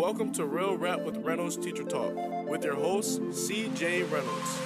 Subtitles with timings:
[0.00, 2.14] Welcome to Real Rap with Reynolds Teacher Talk
[2.48, 4.58] with your host, CJ Reynolds.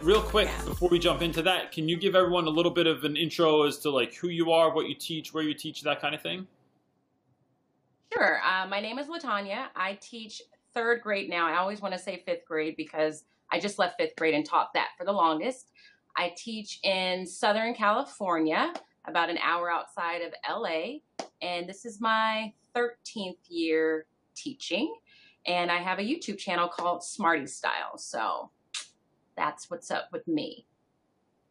[0.00, 3.04] Real quick, before we jump into that, can you give everyone a little bit of
[3.04, 6.00] an intro as to like who you are, what you teach, where you teach, that
[6.00, 6.46] kind of thing?
[8.10, 8.40] Sure.
[8.42, 9.66] Uh, my name is Latanya.
[9.76, 10.40] I teach
[10.72, 11.46] third grade now.
[11.46, 14.72] I always want to say fifth grade because I just left fifth grade and taught
[14.72, 15.72] that for the longest.
[16.16, 18.72] I teach in Southern California,
[19.06, 20.98] about an hour outside of LA,
[21.42, 24.94] and this is my 13th year teaching.
[25.46, 27.96] And I have a YouTube channel called Smartie Style.
[27.96, 28.50] So
[29.36, 30.66] that's what's up with me.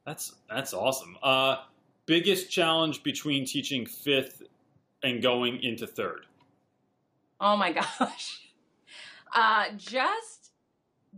[0.05, 1.17] That's that's awesome.
[1.21, 1.57] Uh,
[2.05, 4.43] biggest challenge between teaching fifth
[5.03, 6.26] and going into third.
[7.39, 8.51] Oh my gosh.
[9.34, 10.51] Uh, just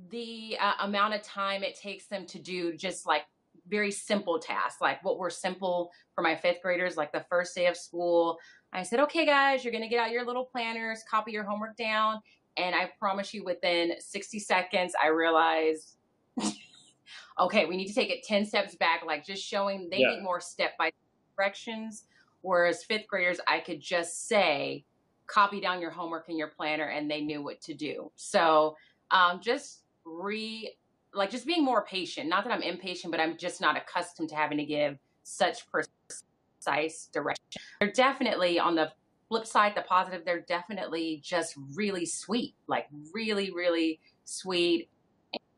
[0.10, 3.24] the uh, amount of time it takes them to do just like
[3.72, 7.66] very simple tasks, like what were simple for my fifth graders, like the first day
[7.66, 8.38] of school.
[8.74, 11.76] I said, okay, guys, you're going to get out your little planners, copy your homework
[11.78, 12.20] down.
[12.58, 15.96] And I promise you, within 60 seconds, I realized,
[17.40, 20.16] okay, we need to take it 10 steps back, like just showing they yeah.
[20.16, 20.92] need more step by
[21.36, 22.04] directions.
[22.42, 24.86] Whereas fifth graders, I could just say,
[25.28, 28.12] copy down your homework in your planner, and they knew what to do.
[28.16, 28.76] So
[29.12, 30.76] um, just re
[31.14, 32.30] like just being more patient.
[32.30, 37.10] Not that I'm impatient, but I'm just not accustomed to having to give such precise
[37.12, 37.62] direction.
[37.80, 38.92] They're definitely on the
[39.28, 44.90] flip side, the positive, they're definitely just really sweet, like really, really sweet.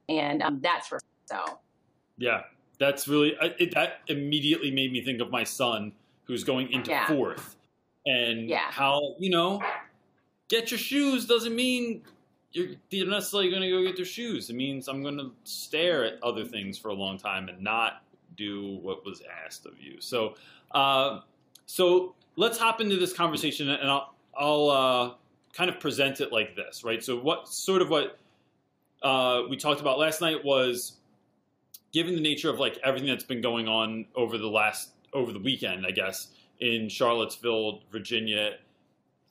[0.10, 1.44] And um, that's for so.
[2.18, 2.44] Yeah,
[2.80, 5.94] that's really, it, that immediately made me think of my son
[6.26, 7.08] who's going into yeah.
[7.08, 7.56] fourth
[8.06, 8.70] and yeah.
[8.70, 9.60] how, you know,
[10.50, 12.04] get your shoes doesn't mean
[12.54, 14.50] you're, you're necessarily going to go get their shoes.
[14.50, 18.04] It means I'm going to stare at other things for a long time and not
[18.38, 20.00] do what was asked of you.
[20.00, 20.36] So,
[20.72, 21.22] uh,
[21.66, 25.14] so let's hop into this conversation, and I'll, I'll uh,
[25.54, 27.04] kind of present it like this, right?
[27.04, 28.20] So, what sort of what
[29.02, 30.94] uh, we talked about last night was,
[31.92, 35.40] given the nature of like everything that's been going on over the last over the
[35.40, 38.56] weekend, I guess, in Charlottesville, Virginia,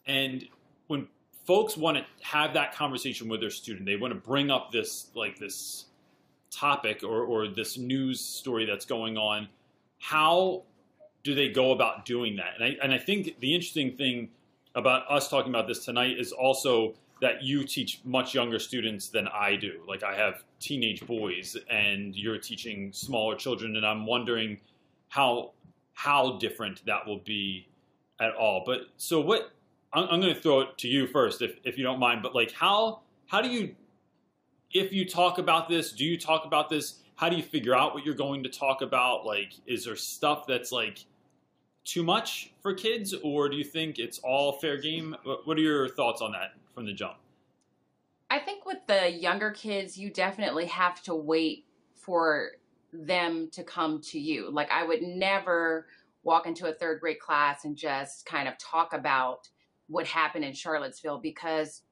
[0.06, 0.44] and
[0.86, 1.08] when
[1.44, 3.86] folks want to have that conversation with their student.
[3.86, 5.86] They want to bring up this like this
[6.50, 9.48] topic or, or this news story that's going on.
[9.98, 10.62] How
[11.24, 12.54] do they go about doing that?
[12.58, 14.28] And I, and I think the interesting thing
[14.74, 19.28] about us talking about this tonight is also that you teach much younger students than
[19.28, 19.80] I do.
[19.86, 24.58] Like I have teenage boys and you're teaching smaller children and I'm wondering
[25.08, 25.52] how
[25.94, 27.68] how different that will be
[28.20, 28.64] at all.
[28.66, 29.52] But so what
[29.92, 32.22] I'm, I'm going to throw it to you first, if if you don't mind.
[32.22, 33.74] But like, how how do you,
[34.72, 37.00] if you talk about this, do you talk about this?
[37.16, 39.24] How do you figure out what you're going to talk about?
[39.24, 41.04] Like, is there stuff that's like
[41.84, 45.16] too much for kids, or do you think it's all fair game?
[45.44, 47.16] What are your thoughts on that from the jump?
[48.30, 52.52] I think with the younger kids, you definitely have to wait for
[52.92, 54.50] them to come to you.
[54.50, 55.86] Like, I would never
[56.22, 59.48] walk into a third grade class and just kind of talk about
[59.92, 61.82] what happened in Charlottesville because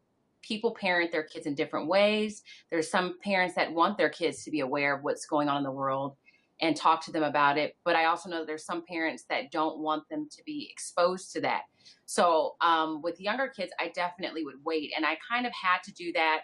[0.42, 2.42] people parent their kids in different ways.
[2.70, 5.62] There's some parents that want their kids to be aware of what's going on in
[5.62, 6.16] the world
[6.62, 7.76] and talk to them about it.
[7.84, 11.40] But I also know there's some parents that don't want them to be exposed to
[11.42, 11.62] that.
[12.06, 14.92] So um, with younger kids, I definitely would wait.
[14.96, 16.40] And I kind of had to do that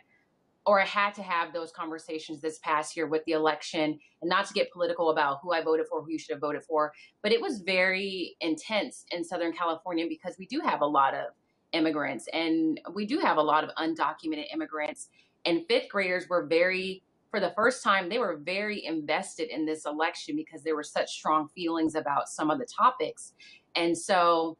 [0.66, 4.46] or I had to have those conversations this past year with the election and not
[4.48, 6.92] to get political about who I voted for, who you should have voted for.
[7.22, 11.26] But it was very intense in Southern California because we do have a lot of
[11.72, 15.08] immigrants and we do have a lot of undocumented immigrants.
[15.44, 19.84] And fifth graders were very, for the first time, they were very invested in this
[19.84, 23.32] election because there were such strong feelings about some of the topics.
[23.74, 24.56] And so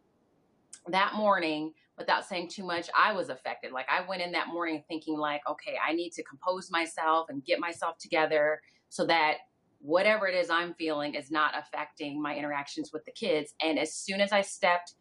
[0.88, 3.72] that morning, without saying too much, I was affected.
[3.72, 7.44] Like I went in that morning thinking like, okay, I need to compose myself and
[7.44, 9.38] get myself together so that
[9.80, 13.54] whatever it is I'm feeling is not affecting my interactions with the kids.
[13.62, 14.94] And as soon as I stepped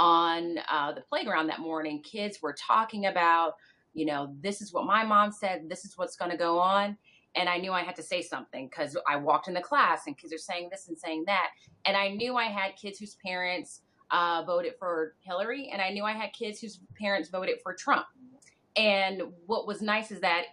[0.00, 3.52] on uh, the playground that morning, kids were talking about,
[3.92, 6.96] you know, this is what my mom said, this is what's going to go on.
[7.36, 10.16] And I knew I had to say something because I walked in the class and
[10.16, 11.50] kids are saying this and saying that.
[11.84, 16.04] And I knew I had kids whose parents uh, voted for Hillary, and I knew
[16.04, 18.06] I had kids whose parents voted for Trump.
[18.76, 20.46] And what was nice is that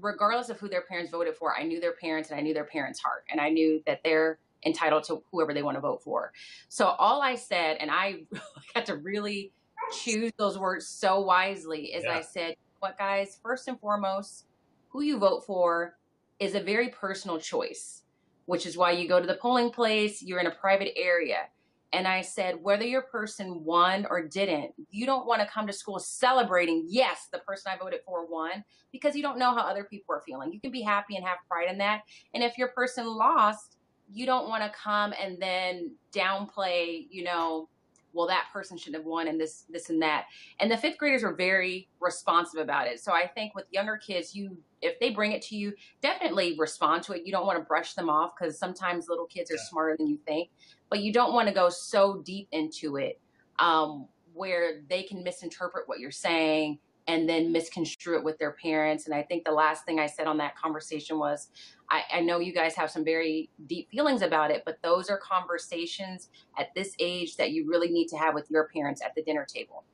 [0.00, 2.64] regardless of who their parents voted for, I knew their parents and I knew their
[2.64, 6.32] parents' heart, and I knew that they're entitled to whoever they want to vote for.
[6.68, 8.24] So all I said, and I
[8.74, 9.52] had to really
[9.92, 12.18] choose those words so wisely, is yeah.
[12.18, 13.38] I said, "What guys?
[13.42, 14.44] First and foremost,
[14.90, 15.96] who you vote for
[16.38, 18.04] is a very personal choice."
[18.48, 21.48] which is why you go to the polling place, you're in a private area.
[21.92, 25.72] And I said, whether your person won or didn't, you don't want to come to
[25.72, 29.84] school celebrating, yes, the person I voted for won, because you don't know how other
[29.84, 30.52] people are feeling.
[30.52, 32.02] You can be happy and have pride in that.
[32.32, 33.77] And if your person lost,
[34.12, 37.68] you don't want to come and then downplay, you know,
[38.12, 40.24] well, that person should have won and this, this and that.
[40.60, 43.00] And the fifth graders are very responsive about it.
[43.00, 47.02] So I think with younger kids, you if they bring it to you, definitely respond
[47.04, 47.22] to it.
[47.26, 49.68] You don't want to brush them off because sometimes little kids are yeah.
[49.68, 50.50] smarter than you think,
[50.88, 53.20] but you don't want to go so deep into it
[53.58, 56.78] um, where they can misinterpret what you're saying
[57.08, 59.06] and then misconstrue it with their parents.
[59.06, 61.48] And I think the last thing I said on that conversation was,
[61.90, 65.18] I, I know you guys have some very deep feelings about it, but those are
[65.18, 66.28] conversations
[66.58, 69.46] at this age that you really need to have with your parents at the dinner
[69.46, 69.84] table.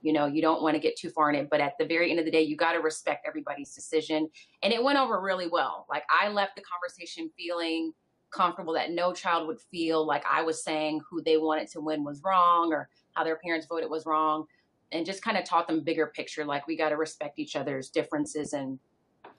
[0.00, 2.08] You know, you don't want to get too far in it, but at the very
[2.08, 4.30] end of the day, you got to respect everybody's decision.
[4.62, 5.86] And it went over really well.
[5.90, 7.92] Like I left the conversation feeling
[8.30, 12.04] comfortable that no child would feel like I was saying who they wanted to win
[12.04, 14.46] was wrong or how their parents voted was wrong.
[14.92, 17.90] And just kind of taught them bigger picture, like we got to respect each other's
[17.90, 18.78] differences and
[19.24, 19.30] I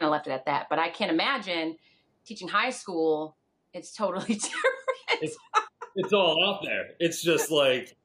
[0.00, 0.66] kind of left it at that.
[0.68, 1.76] But I can't imagine
[2.24, 3.36] teaching high school.
[3.72, 4.74] It's totally different.
[5.20, 5.36] It's,
[5.94, 6.90] it's all out there.
[6.98, 7.96] It's just like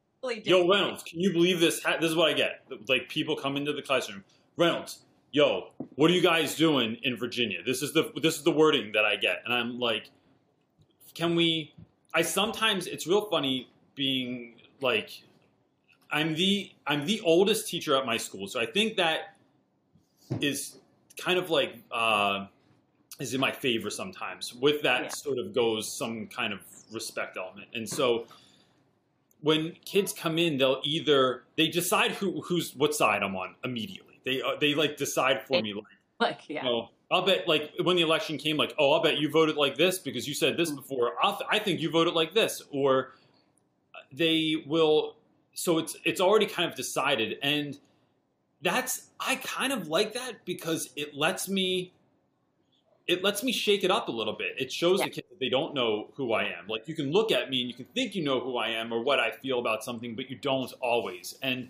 [0.46, 1.82] Yo, Reynolds, can you believe this?
[2.00, 2.62] This is what I get.
[2.88, 4.24] Like people come into the classroom.
[4.56, 5.00] Reynolds,
[5.34, 7.60] yo, what are you guys doing in Virginia?
[7.66, 10.10] This is the this is the wording that I get, and I'm like,
[11.14, 11.74] can we?
[12.14, 15.24] I sometimes it's real funny being like,
[16.14, 19.36] I'm the I'm the oldest teacher at my school, so I think that
[20.40, 20.78] is
[21.18, 22.46] kind of like uh,
[23.20, 24.54] is in my favor sometimes.
[24.54, 25.08] With that, yeah.
[25.10, 26.60] sort of goes some kind of
[26.92, 28.28] respect element, and so
[29.42, 34.22] when kids come in, they'll either they decide who who's what side I'm on immediately.
[34.24, 35.84] They uh, they like decide for me like
[36.20, 36.64] like yeah.
[36.64, 39.58] You know, I'll bet like when the election came, like oh I'll bet you voted
[39.58, 40.78] like this because you said this mm-hmm.
[40.78, 41.14] before.
[41.22, 43.14] Th- I think you voted like this, or
[44.12, 45.16] they will.
[45.54, 47.78] So it's it's already kind of decided, and
[48.62, 51.94] that's I kind of like that because it lets me
[53.06, 54.54] it lets me shake it up a little bit.
[54.58, 55.06] It shows yeah.
[55.06, 56.68] the kids that they don't know who I am.
[56.68, 58.94] Like you can look at me and you can think you know who I am
[58.94, 61.38] or what I feel about something, but you don't always.
[61.42, 61.70] And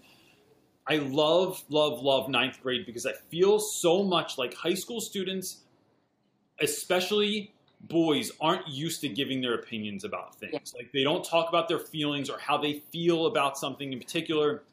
[0.86, 5.62] I love, love, love ninth grade because I feel so much like high school students,
[6.62, 7.54] especially
[7.84, 10.74] boys, aren't used to giving their opinions about things.
[10.74, 10.80] Yeah.
[10.80, 14.64] Like they don't talk about their feelings or how they feel about something in particular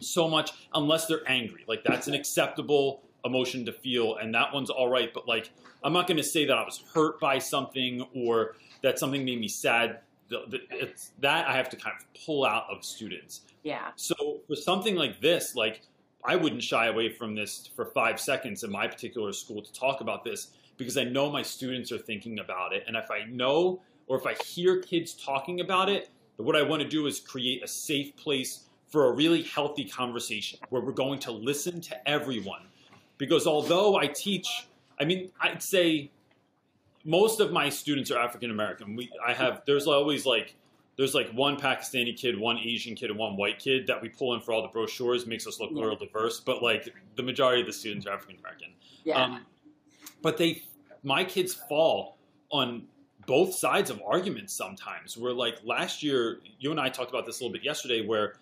[0.00, 1.64] so much unless they're angry.
[1.66, 5.12] Like that's an acceptable emotion to feel, and that one's all right.
[5.12, 5.50] But like,
[5.82, 9.40] I'm not going to say that I was hurt by something or that something made
[9.40, 10.00] me sad.
[10.30, 13.42] It's that I have to kind of pull out of students.
[13.62, 13.88] Yeah.
[13.96, 15.82] So for something like this, like
[16.24, 20.00] I wouldn't shy away from this for five seconds in my particular school to talk
[20.00, 23.80] about this because I know my students are thinking about it, and if I know
[24.06, 27.64] or if I hear kids talking about it, what I want to do is create
[27.64, 32.62] a safe place for a really healthy conversation where we're going to listen to everyone
[33.18, 34.66] because although I teach,
[35.00, 36.10] I mean, I'd say
[37.04, 38.96] most of my students are African American.
[38.96, 40.56] We, I have, there's always like,
[40.96, 44.34] there's like one Pakistani kid, one Asian kid, and one white kid that we pull
[44.34, 45.84] in for all the brochures, makes us look yeah.
[45.84, 46.40] real diverse.
[46.40, 48.68] But like the majority of the students are African American.
[49.04, 49.22] Yeah.
[49.22, 49.46] Um,
[50.24, 50.62] but they,
[51.02, 52.16] my kids fall
[52.50, 52.84] on
[53.26, 55.18] both sides of arguments sometimes.
[55.18, 58.36] Where like last year, you and I talked about this a little bit yesterday, where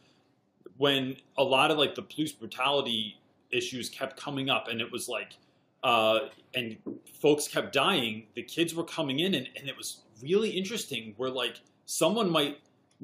[0.79, 3.19] when a lot of like the police brutality
[3.51, 5.37] issues kept coming up, and it was like,
[5.83, 6.21] uh,
[6.55, 6.77] and
[7.21, 8.27] folks kept dying.
[8.35, 11.15] The kids were coming in, and, and it was really interesting.
[11.17, 12.59] Where like someone might,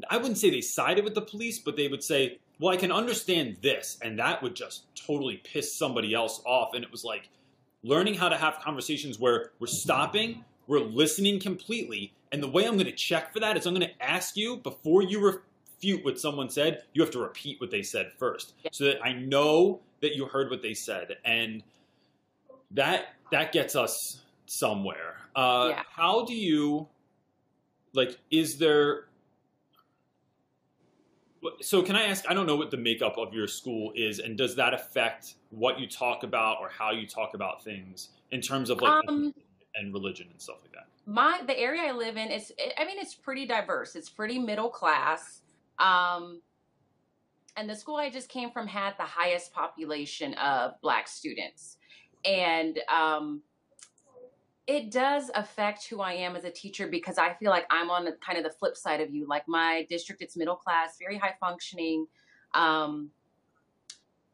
[0.09, 2.93] I wouldn't say they sided with the police, but they would say, "Well, I can
[2.93, 6.75] understand this," and that would just totally piss somebody else off.
[6.75, 7.29] And it was like
[7.83, 12.75] learning how to have conversations where we're stopping, we're listening completely, and the way I'm
[12.75, 16.19] going to check for that is I'm going to ask you before you refute what
[16.19, 20.15] someone said, you have to repeat what they said first, so that I know that
[20.15, 21.63] you heard what they said, and
[22.73, 25.17] that that gets us somewhere.
[25.35, 25.83] Uh, yeah.
[25.89, 26.89] How do you
[27.95, 28.19] like?
[28.31, 29.08] Is there?
[31.61, 32.25] So can I ask?
[32.29, 35.79] I don't know what the makeup of your school is, and does that affect what
[35.79, 39.35] you talk about or how you talk about things in terms of like um,
[39.75, 40.87] and religion and stuff like that?
[41.07, 43.97] My the area I live in is, I mean, it's pretty diverse.
[43.97, 45.43] It's pretty middle class.
[45.79, 46.43] Um,
[47.57, 51.77] and the school I just came from had the highest population of black students.
[52.25, 53.43] And um,
[54.69, 58.05] it does affect who I am as a teacher because I feel like I'm on
[58.05, 59.27] the, kind of the flip side of you.
[59.27, 62.07] Like my district, it's middle class, very high functioning.
[62.53, 63.11] Um,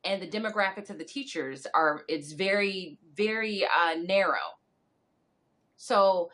[0.04, 4.58] and the demographics of the teachers are, it's very, very uh, narrow.
[5.76, 6.30] So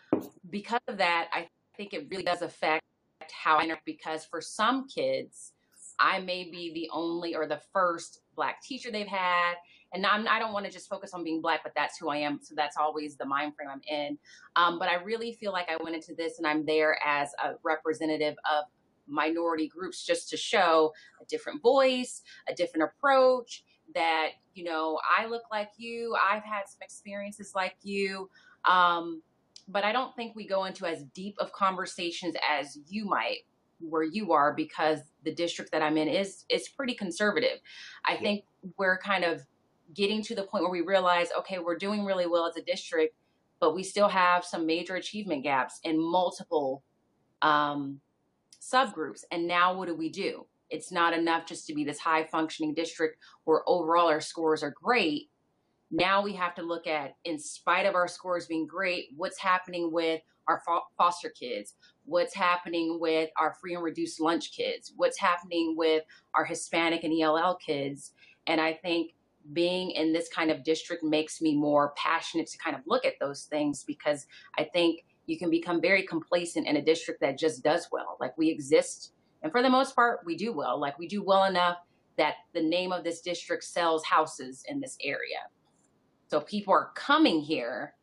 [0.49, 2.83] because of that, I think it really does affect
[3.31, 5.53] how I know because for some kids,
[5.99, 9.57] I may be the only or the first black teacher they've had.
[9.93, 12.09] And I'm, I do not want to just focus on being black, but that's who
[12.09, 12.39] I am.
[12.43, 14.19] So that's always the mind frame I'm in.
[14.57, 17.55] Um, but I really feel like I went into this and I'm there as a
[17.63, 18.65] representative of
[19.09, 25.27] minority groups just to show a different voice, a different approach that, you know, I
[25.27, 28.31] look like you, I've had some experiences like you.
[28.65, 29.23] Um,
[29.67, 33.39] but I don't think we go into as deep of conversations as you might
[33.81, 37.61] where you are because the district that I'm in is is pretty conservative.
[38.07, 38.21] I yeah.
[38.21, 38.45] think
[38.77, 39.43] we're kind of
[39.95, 43.15] getting to the point where we realize, okay, we're doing really well as a district,
[43.61, 46.83] but we still have some major achievement gaps in multiple
[47.43, 48.01] um,
[48.61, 49.25] subgroups.
[49.31, 50.47] And now what do we do?
[50.71, 54.75] It's not enough just to be this high functioning district where overall our scores are
[54.83, 55.31] great.
[55.91, 59.91] Now we have to look at, in spite of our scores being great, what's happening
[59.93, 65.19] with our fo- foster kids, what's happening with our free and reduced lunch kids, what's
[65.19, 66.05] happening with
[66.35, 68.13] our Hispanic and ELL kids.
[68.47, 69.13] And I think
[69.53, 73.15] being in this kind of district makes me more passionate to kind of look at
[73.21, 74.27] those things because
[74.59, 78.17] I think you can become very complacent in a district that just does well.
[78.21, 80.79] Like we exist, and for the most part, we do well.
[80.79, 81.79] Like we do well enough
[82.17, 85.39] that the name of this district sells houses in this area.
[86.29, 87.95] So people are coming here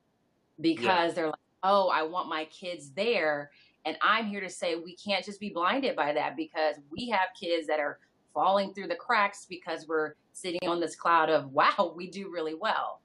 [0.60, 1.12] because yeah.
[1.12, 3.52] they're like, oh, I want my kids there.
[3.86, 7.30] And I'm here to say we can't just be blinded by that because we have
[7.40, 8.00] kids that are
[8.34, 12.56] falling through the cracks because we're sitting on this cloud of, wow, we do really
[12.56, 13.02] well.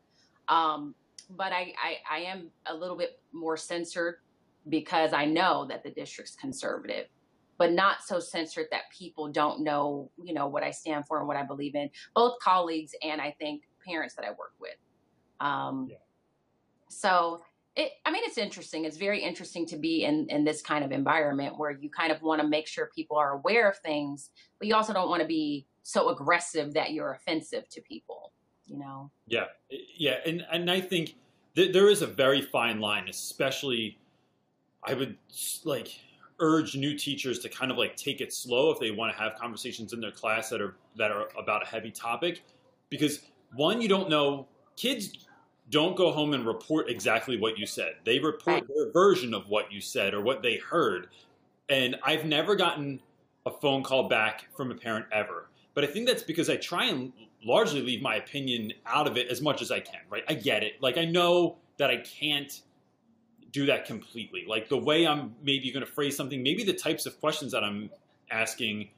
[0.48, 0.94] Um,
[1.30, 4.16] but I, I, I am a little bit more censored
[4.68, 7.06] because I know that the district's conservative,
[7.58, 11.26] but not so censored that people don't know, you know, what I stand for and
[11.26, 14.76] what I believe in, both colleagues and I think parents that I work with.
[15.40, 15.96] Um, yeah.
[16.88, 17.42] So
[17.74, 18.84] it, I mean, it's interesting.
[18.84, 22.20] It's very interesting to be in, in this kind of environment where you kind of
[22.20, 25.28] want to make sure people are aware of things, but you also don't want to
[25.28, 28.32] be so aggressive that you're offensive to people,
[28.66, 29.10] you know?
[29.26, 29.46] Yeah.
[29.70, 30.18] Yeah.
[30.26, 31.16] And, and I think
[31.54, 33.98] th- there is a very fine line, especially
[34.84, 35.16] I would
[35.64, 35.98] like
[36.38, 39.34] urge new teachers to kind of like take it slow if they want to have
[39.36, 42.42] conversations in their class that are, that are about a heavy topic,
[42.88, 43.20] because
[43.54, 44.46] one, you don't know
[44.76, 45.26] kids
[45.70, 47.94] don't go home and report exactly what you said.
[48.04, 51.08] They report their version of what you said or what they heard.
[51.68, 53.00] And I've never gotten
[53.46, 55.48] a phone call back from a parent ever.
[55.74, 57.12] But I think that's because I try and
[57.44, 60.24] largely leave my opinion out of it as much as I can, right?
[60.28, 60.80] I get it.
[60.80, 62.60] Like I know that I can't
[63.52, 64.44] do that completely.
[64.46, 67.62] Like the way I'm maybe going to phrase something, maybe the types of questions that
[67.62, 67.90] I'm
[68.30, 68.88] asking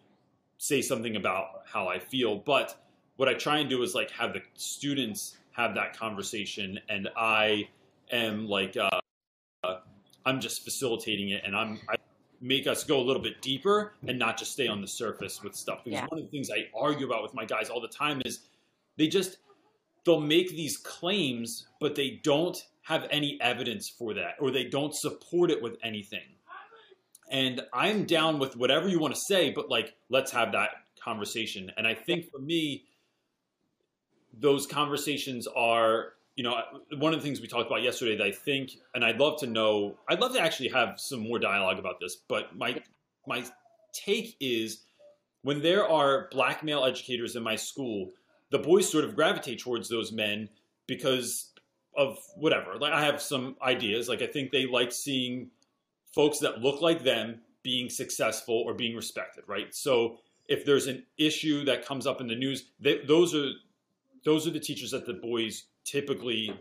[0.58, 2.36] say something about how I feel.
[2.36, 2.76] But
[3.16, 7.68] what I try and do is like have the students have that conversation, and I
[8.10, 9.00] am like uh,
[10.26, 11.96] I'm just facilitating it, and I'm I
[12.44, 15.56] make us go a little bit deeper and not just stay on the surface with
[15.56, 15.82] stuff.
[15.82, 16.06] Because yeah.
[16.08, 18.40] one of the things I argue about with my guys all the time is
[18.98, 19.38] they just
[20.04, 24.94] they'll make these claims, but they don't have any evidence for that, or they don't
[24.94, 26.20] support it with anything.
[27.30, 30.68] And I'm down with whatever you want to say, but like, let's have that
[31.02, 31.72] conversation.
[31.78, 32.84] And I think for me,
[34.38, 36.56] those conversations are you know
[36.98, 39.46] one of the things we talked about yesterday that i think and i'd love to
[39.46, 42.80] know i'd love to actually have some more dialogue about this but my
[43.26, 43.44] my
[43.92, 44.82] take is
[45.42, 48.10] when there are black male educators in my school
[48.50, 50.48] the boys sort of gravitate towards those men
[50.86, 51.50] because
[51.96, 52.76] of whatever.
[52.78, 54.08] Like i have some ideas.
[54.08, 55.50] Like i think they like seeing
[56.14, 59.74] folks that look like them being successful or being respected right?
[59.74, 63.50] So if there's an issue that comes up in the news they, those are
[64.24, 66.52] those are the teachers that the boys typically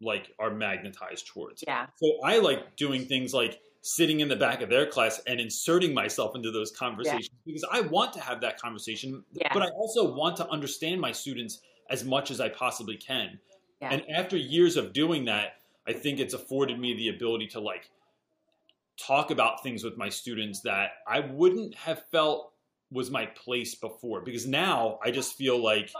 [0.00, 1.62] like are magnetized towards.
[1.66, 1.86] Yeah.
[1.96, 5.92] So I like doing things like sitting in the back of their class and inserting
[5.92, 7.52] myself into those conversations yeah.
[7.52, 9.52] because I want to have that conversation, yeah.
[9.52, 11.60] but I also want to understand my students
[11.90, 13.38] as much as I possibly can.
[13.80, 13.92] Yeah.
[13.92, 15.54] And after years of doing that,
[15.86, 17.90] I think it's afforded me the ability to like
[18.96, 22.52] talk about things with my students that I wouldn't have felt
[22.92, 25.90] was my place before because now I just feel like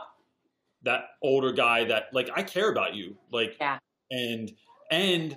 [0.85, 3.79] that older guy that like I care about you, like, yeah.
[4.11, 4.53] and
[4.91, 5.37] and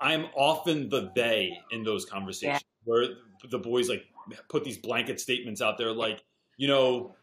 [0.00, 2.84] I'm often the they in those conversations yeah.
[2.84, 3.06] where
[3.50, 4.04] the boys like
[4.48, 6.22] put these blanket statements out there, like,
[6.56, 7.14] you know,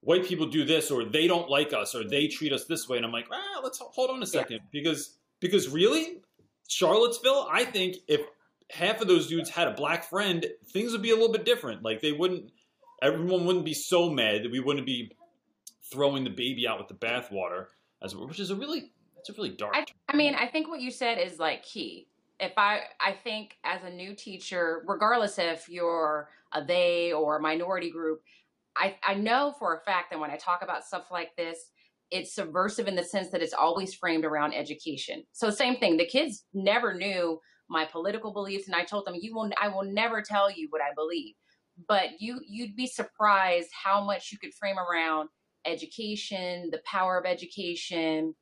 [0.00, 2.96] white people do this or they don't like us or they treat us this way,
[2.96, 4.68] and I'm like, ah, let's hold on a second yeah.
[4.72, 6.22] because because really,
[6.68, 8.22] Charlottesville, I think if
[8.70, 11.82] half of those dudes had a black friend, things would be a little bit different.
[11.82, 12.50] Like they wouldn't,
[13.02, 15.12] everyone wouldn't be so mad that we wouldn't be
[15.92, 17.66] throwing the baby out with the bathwater,
[18.02, 19.74] as which is a really it's a really dark.
[19.74, 22.08] I, I, mean, I think what you said is like key.
[22.38, 27.42] if I I think as a new teacher, regardless if you're a they or a
[27.42, 28.20] minority group,
[28.76, 31.70] I, I know for a fact that when I talk about stuff like this,
[32.10, 35.24] it's subversive in the sense that it's always framed around education.
[35.32, 39.34] So same thing, the kids never knew my political beliefs and I told them you
[39.34, 41.34] will I will never tell you what I believe.
[41.88, 45.28] But you you'd be surprised how much you could frame around
[45.66, 48.34] education, the power of education,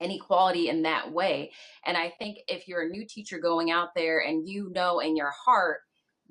[0.00, 1.52] inequality in that way.
[1.86, 5.16] And I think if you're a new teacher going out there and you know in
[5.16, 5.78] your heart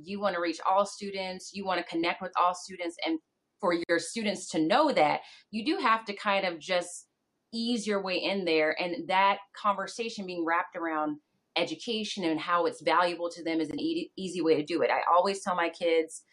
[0.03, 3.19] you want to reach all students, you want to connect with all students and
[3.59, 7.07] for your students to know that, you do have to kind of just
[7.53, 11.17] ease your way in there and that conversation being wrapped around
[11.57, 14.89] education and how it's valuable to them is an e- easy way to do it.
[14.89, 16.23] I always tell my kids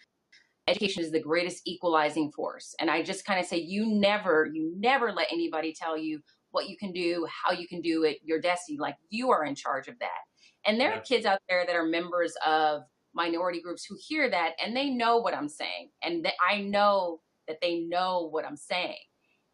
[0.68, 2.74] education is the greatest equalizing force.
[2.80, 6.20] And I just kind of say, you never, you never let anybody tell you
[6.50, 8.78] what you can do, how you can do it, your destiny.
[8.78, 10.20] Like you are in charge of that.
[10.66, 10.98] And there yeah.
[10.98, 12.82] are kids out there that are members of
[13.14, 15.90] minority groups who hear that and they know what I'm saying.
[16.02, 18.98] And that I know that they know what I'm saying.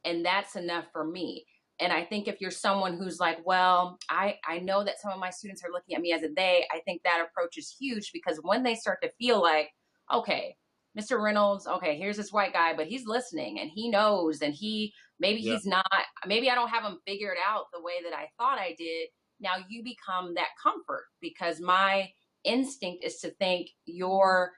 [0.05, 1.47] And that's enough for me.
[1.81, 5.19] And I think if you're someone who's like, well, I, I know that some of
[5.19, 8.11] my students are looking at me as a they, I think that approach is huge
[8.13, 9.71] because when they start to feel like,
[10.13, 10.57] okay,
[10.99, 11.21] Mr.
[11.21, 15.41] Reynolds, okay, here's this white guy, but he's listening and he knows and he maybe
[15.41, 15.55] yeah.
[15.55, 15.87] he's not
[16.27, 19.09] maybe I don't have him figured out the way that I thought I did.
[19.41, 22.09] Now you become that comfort because my
[22.45, 24.53] instinct is to think your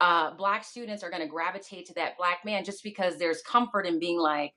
[0.00, 3.86] uh, black students are going to gravitate to that black man just because there's comfort
[3.86, 4.52] in being like,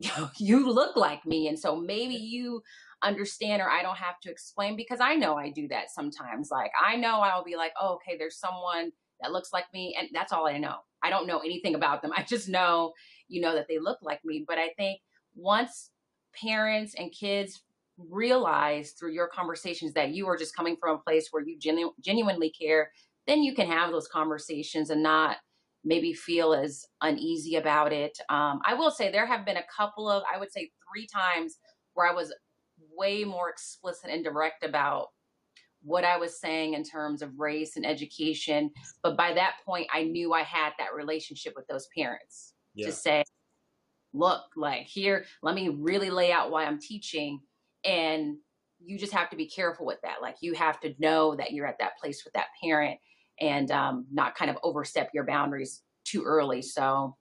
[0.38, 1.48] you look like me.
[1.48, 2.62] And so maybe you
[3.02, 6.50] understand or I don't have to explain because I know I do that sometimes.
[6.50, 9.96] Like I know I'll be like, oh, okay, there's someone that looks like me.
[9.98, 10.76] And that's all I know.
[11.02, 12.12] I don't know anything about them.
[12.16, 12.92] I just know,
[13.28, 14.44] you know, that they look like me.
[14.46, 15.00] But I think
[15.34, 15.90] once
[16.34, 17.62] parents and kids
[17.98, 21.94] realize through your conversations that you are just coming from a place where you genu-
[22.00, 22.90] genuinely care,
[23.26, 25.36] then you can have those conversations and not
[25.84, 28.16] maybe feel as uneasy about it.
[28.28, 31.58] Um, I will say there have been a couple of, I would say three times
[31.94, 32.32] where I was
[32.96, 35.08] way more explicit and direct about
[35.82, 38.70] what I was saying in terms of race and education.
[39.02, 42.86] But by that point, I knew I had that relationship with those parents yeah.
[42.86, 43.24] to say,
[44.12, 47.40] look, like here, let me really lay out why I'm teaching.
[47.84, 48.36] And
[48.84, 50.22] you just have to be careful with that.
[50.22, 52.98] Like you have to know that you're at that place with that parent
[53.40, 56.62] and um, not kind of overstep your boundaries too early.
[56.62, 57.16] So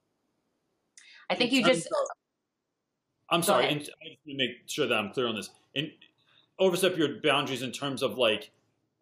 [1.30, 1.88] I think you just.
[3.30, 3.66] I'm sorry.
[3.66, 5.50] And I just want to make sure that I'm clear on this.
[5.76, 5.90] And
[6.62, 8.52] overstep your boundaries in terms of like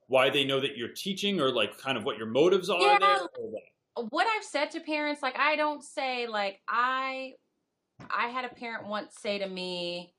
[0.08, 2.98] why they know that you're teaching or like kind of what your motives are yeah,
[3.00, 3.17] there.
[4.10, 7.34] What I've said to parents, like I don't say like I.
[8.10, 10.13] I had a parent once say to me,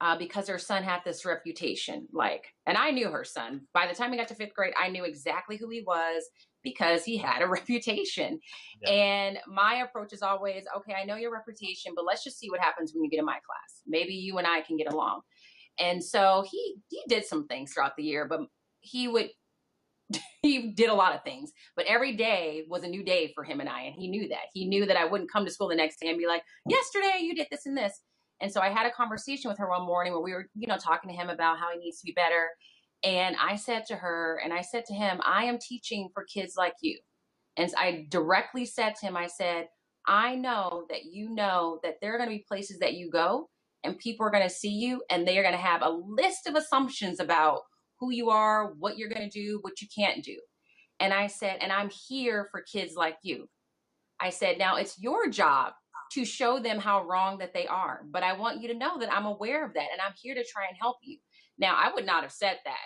[0.00, 2.06] uh, because her son had this reputation.
[2.12, 3.62] Like, and I knew her son.
[3.72, 6.24] By the time he got to fifth grade, I knew exactly who he was
[6.62, 8.40] because he had a reputation.
[8.82, 8.90] Yeah.
[8.90, 12.60] And my approach is always, okay, I know your reputation, but let's just see what
[12.60, 13.82] happens when you get in my class.
[13.86, 15.22] Maybe you and I can get along.
[15.78, 18.40] And so he he did some things throughout the year, but
[18.80, 19.30] he would
[20.42, 23.60] he did a lot of things, but every day was a new day for him
[23.60, 24.46] and I, and he knew that.
[24.54, 27.20] He knew that I wouldn't come to school the next day and be like, "Yesterday
[27.22, 28.02] you did this and this."
[28.40, 30.78] And so I had a conversation with her one morning where we were, you know,
[30.78, 32.48] talking to him about how he needs to be better.
[33.04, 36.54] And I said to her, and I said to him, I am teaching for kids
[36.56, 36.98] like you.
[37.56, 39.68] And I directly said to him, I said,
[40.06, 43.50] I know that you know that there are going to be places that you go
[43.84, 46.46] and people are going to see you and they are going to have a list
[46.46, 47.60] of assumptions about
[48.00, 50.36] who you are, what you're going to do, what you can't do.
[51.00, 53.48] And I said, and I'm here for kids like you.
[54.20, 55.74] I said, now it's your job
[56.12, 58.04] to show them how wrong that they are.
[58.10, 60.44] But I want you to know that I'm aware of that and I'm here to
[60.44, 61.18] try and help you.
[61.58, 62.76] Now, I would not have said that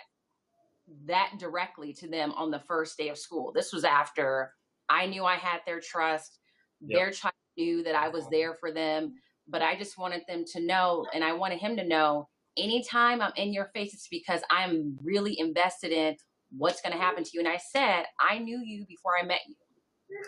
[1.05, 3.51] that directly to them on the first day of school.
[3.53, 4.53] This was after
[4.89, 6.39] I knew I had their trust.
[6.81, 6.97] Yep.
[6.97, 9.13] Their child knew that I was there for them,
[9.49, 13.31] but I just wanted them to know and I wanted him to know anytime I'm
[13.35, 16.15] in your face it's because I'm really invested in
[16.55, 17.39] what's going to happen to you.
[17.39, 19.55] And I said, I knew you before I met you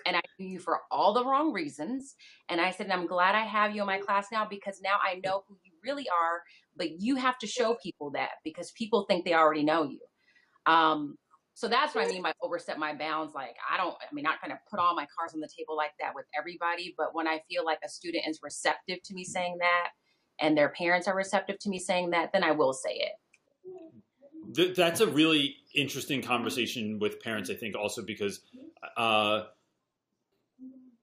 [0.06, 2.16] and I knew you for all the wrong reasons.
[2.50, 4.98] And I said, and I'm glad I have you in my class now because now
[5.04, 6.42] I know who you really are,
[6.76, 10.00] but you have to show people that because people think they already know you.
[10.66, 11.16] Um,
[11.54, 13.34] so that's what I mean by overstep my bounds.
[13.34, 15.76] Like I don't, I mean, not going to put all my cards on the table
[15.76, 19.24] like that with everybody, but when I feel like a student is receptive to me
[19.24, 19.90] saying that
[20.40, 24.76] and their parents are receptive to me saying that, then I will say it.
[24.76, 28.42] That's a really interesting conversation with parents, I think, also because
[28.98, 29.44] uh,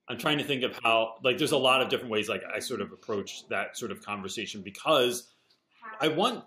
[0.07, 2.59] I'm trying to think of how like there's a lot of different ways like I
[2.59, 5.31] sort of approach that sort of conversation because
[6.01, 6.43] I want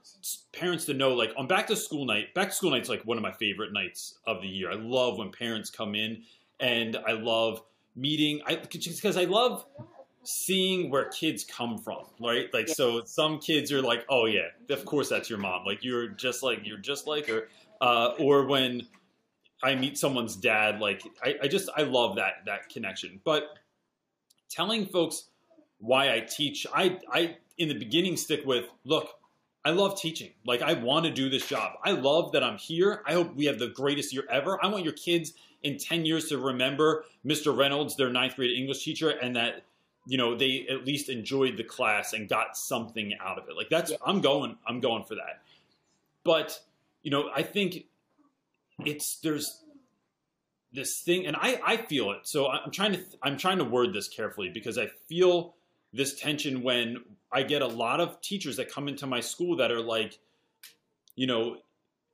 [0.52, 3.16] parents to know, like on back to school night, back to school night's like one
[3.16, 4.70] of my favorite nights of the year.
[4.70, 6.22] I love when parents come in,
[6.60, 7.62] and I love
[7.94, 8.40] meeting.
[8.46, 9.66] I because I love
[10.24, 12.52] seeing where kids come from, right?
[12.54, 12.74] Like, yeah.
[12.74, 15.64] so some kids are like, "Oh yeah, of course that's your mom.
[15.66, 17.48] Like you're just like you're just like her."
[17.80, 18.86] Uh, or when
[19.62, 23.20] I meet someone's dad, like I, I just I love that that connection.
[23.24, 23.58] But
[24.48, 25.24] telling folks
[25.78, 29.10] why I teach, I I in the beginning stick with, look,
[29.64, 30.30] I love teaching.
[30.44, 31.74] Like I want to do this job.
[31.84, 33.02] I love that I'm here.
[33.06, 34.62] I hope we have the greatest year ever.
[34.62, 37.56] I want your kids in 10 years to remember Mr.
[37.56, 39.62] Reynolds, their ninth grade English teacher, and that
[40.06, 43.56] you know they at least enjoyed the class and got something out of it.
[43.56, 43.98] Like that's yeah.
[44.04, 45.42] I'm going I'm going for that.
[46.24, 46.60] But
[47.02, 47.84] you know I think
[48.80, 49.62] it's there's
[50.72, 52.20] this thing, and I I feel it.
[52.24, 55.54] So I'm trying to I'm trying to word this carefully because I feel
[55.92, 59.70] this tension when I get a lot of teachers that come into my school that
[59.70, 60.18] are like,
[61.16, 61.58] you know,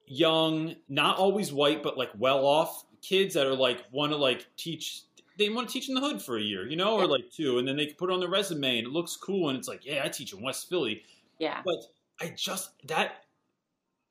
[0.07, 4.47] young, not always white, but like well off kids that are like want to like
[4.57, 5.03] teach
[5.39, 7.59] they want to teach in the hood for a year, you know, or like two,
[7.59, 9.69] and then they can put it on their resume and it looks cool, and it's
[9.69, 11.03] like, yeah, I teach in West Philly.
[11.39, 11.63] Yeah.
[11.65, 11.85] But
[12.21, 13.25] I just that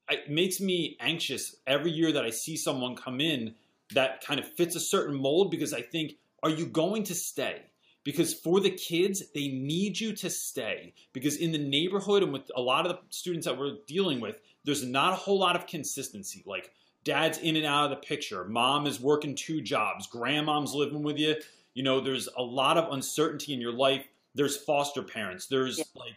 [0.09, 3.55] it makes me anxious every year that I see someone come in
[3.93, 7.61] that kind of fits a certain mold because I think, are you going to stay?
[8.07, 10.93] Because for the kids, they need you to stay.
[11.11, 14.39] Because in the neighborhood and with a lot of the students that we're dealing with,
[14.63, 16.41] there's not a whole lot of consistency.
[16.45, 16.71] Like
[17.03, 18.45] dad's in and out of the picture.
[18.45, 20.07] Mom is working two jobs.
[20.07, 21.35] Grandmom's living with you.
[21.73, 24.07] You know, there's a lot of uncertainty in your life.
[24.35, 25.47] There's foster parents.
[25.47, 25.83] There's yeah.
[25.93, 26.15] like,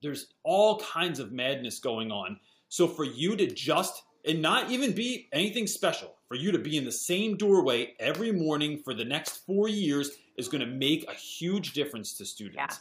[0.00, 2.40] there's all kinds of madness going on.
[2.70, 6.78] So for you to just, and not even be anything special, for you to be
[6.78, 11.08] in the same doorway every morning for the next four years is going to make
[11.08, 12.80] a huge difference to students.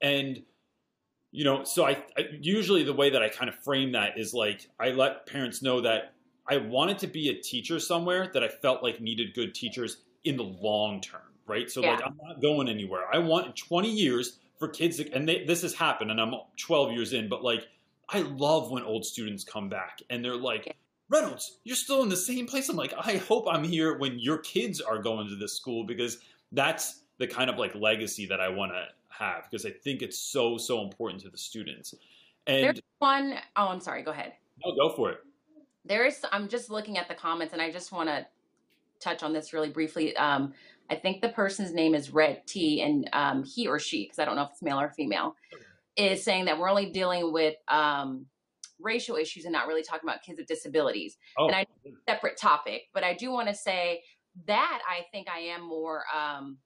[0.00, 0.08] Yeah.
[0.08, 0.42] And,
[1.32, 4.34] you know, so I, I usually the way that I kind of frame that is
[4.34, 6.14] like I let parents know that
[6.48, 10.36] I wanted to be a teacher somewhere that I felt like needed good teachers in
[10.36, 11.70] the long term, right?
[11.70, 11.92] So yeah.
[11.92, 13.04] like I'm not going anywhere.
[13.12, 16.92] I want 20 years for kids, to, and they, this has happened, and I'm 12
[16.92, 17.66] years in, but like
[18.08, 20.76] I love when old students come back and they're like,
[21.08, 22.68] Reynolds, you're still in the same place.
[22.68, 26.18] I'm like, I hope I'm here when your kids are going to this school because
[26.52, 30.18] that's the kind of like legacy that I want to have because I think it's
[30.18, 31.94] so so important to the students.
[32.46, 34.32] And there's one oh I'm sorry, go ahead.
[34.64, 35.18] No, go for it
[35.86, 38.26] there is i'm just looking at the comments and i just want to
[39.00, 40.52] touch on this really briefly um,
[40.90, 44.24] i think the person's name is red t and um, he or she because i
[44.24, 45.34] don't know if it's male or female
[45.96, 48.26] is saying that we're only dealing with um,
[48.80, 51.46] racial issues and not really talking about kids with disabilities oh.
[51.46, 51.66] and i
[52.08, 54.02] separate topic but i do want to say
[54.46, 56.58] that i think i am more um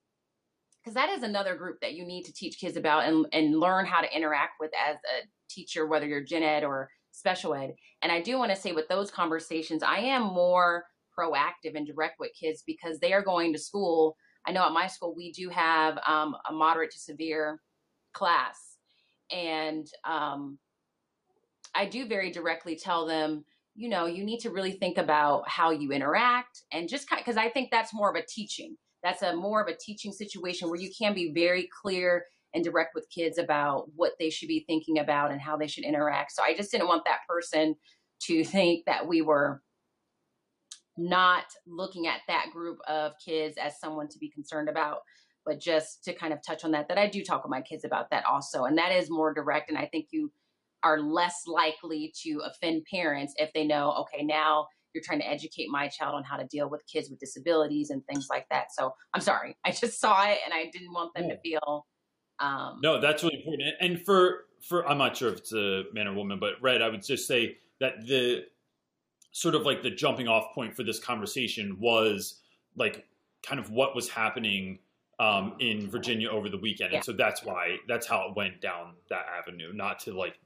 [0.83, 3.85] because that is another group that you need to teach kids about and, and learn
[3.85, 7.75] how to interact with as a teacher whether you're gen ed or special ed.
[8.03, 10.85] And I do want to say with those conversations, I am more
[11.17, 14.17] proactive and direct with kids because they are going to school.
[14.47, 17.61] I know at my school, we do have um, a moderate to severe
[18.13, 18.77] class.
[19.31, 20.59] And um,
[21.75, 23.45] I do very directly tell them,
[23.81, 27.39] you know, you need to really think about how you interact and just kind because
[27.39, 28.77] I think that's more of a teaching.
[29.03, 32.95] That's a more of a teaching situation where you can be very clear and direct
[32.95, 36.33] with kids about what they should be thinking about and how they should interact.
[36.33, 37.75] So I just didn't want that person
[38.25, 39.63] to think that we were
[40.99, 44.99] not looking at that group of kids as someone to be concerned about
[45.47, 47.87] but just to kind of touch on that that i do talk with my kids
[47.87, 50.31] about that also and that is more direct and i think you
[50.83, 55.69] are less likely to offend parents if they know okay now you're trying to educate
[55.71, 58.93] my child on how to deal with kids with disabilities and things like that so
[59.15, 61.35] i'm sorry i just saw it and i didn't want them yeah.
[61.35, 61.87] to feel
[62.41, 63.69] um, no, that's really important.
[63.81, 66.89] And for for I'm not sure if it's a man or woman, but Red, I
[66.89, 68.45] would just say that the
[69.33, 72.41] sort of like the jumping off point for this conversation was
[72.77, 73.07] like
[73.47, 74.79] kind of what was happening
[75.19, 76.99] um, in Virginia over the weekend, yeah.
[76.99, 79.73] and so that's why that's how it went down that avenue.
[79.73, 80.39] Not to like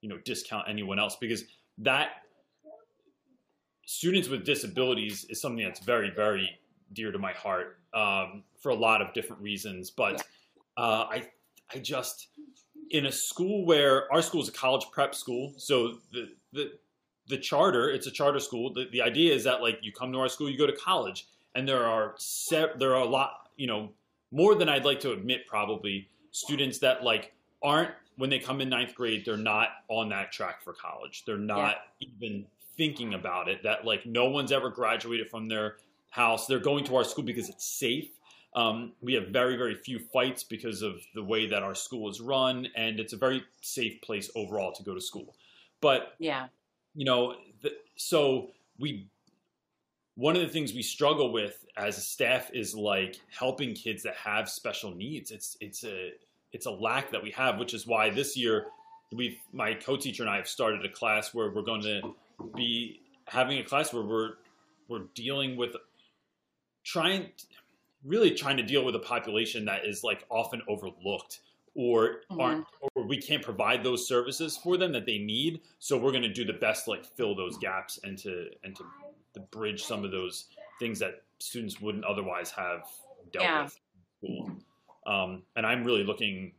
[0.00, 1.44] you know discount anyone else because
[1.78, 2.10] that
[3.86, 6.50] students with disabilities is something that's very very
[6.92, 10.24] dear to my heart um, for a lot of different reasons, but.
[10.76, 11.28] Uh, I
[11.74, 12.28] I just
[12.90, 16.72] in a school where our school is a college prep school, so the the
[17.28, 18.72] the charter it's a charter school.
[18.72, 21.26] The, the idea is that like you come to our school, you go to college,
[21.54, 23.90] and there are se- there are a lot you know
[24.32, 27.32] more than I'd like to admit probably students that like
[27.62, 31.24] aren't when they come in ninth grade they're not on that track for college.
[31.26, 32.08] They're not yeah.
[32.08, 33.64] even thinking about it.
[33.64, 35.76] That like no one's ever graduated from their
[36.10, 36.46] house.
[36.46, 38.10] They're going to our school because it's safe
[38.54, 42.20] Um, we have very, very few fights because of the way that our school is
[42.20, 45.36] run, and it's a very safe place overall to go to school.
[45.80, 46.48] But yeah,
[46.94, 49.06] you know, the, so we
[50.16, 54.16] one of the things we struggle with as a staff is like helping kids that
[54.16, 55.30] have special needs.
[55.30, 56.10] It's it's a
[56.52, 58.66] it's a lack that we have, which is why this year
[59.12, 62.14] we've my co-teacher and I have started a class where we're going to
[62.54, 64.30] be having a class where we're
[64.88, 65.76] we're dealing with
[66.84, 67.30] trying
[68.04, 71.40] really trying to deal with a population that is like often overlooked
[71.74, 72.40] or mm-hmm.
[72.40, 76.22] aren't or we can't provide those services for them that they need so we're going
[76.22, 78.84] to do the best to like fill those gaps and to and to,
[79.34, 80.46] to bridge some of those
[80.78, 82.82] things that students wouldn't otherwise have
[83.32, 83.62] dealt yeah.
[83.64, 83.78] with
[85.10, 86.52] um, and i'm really looking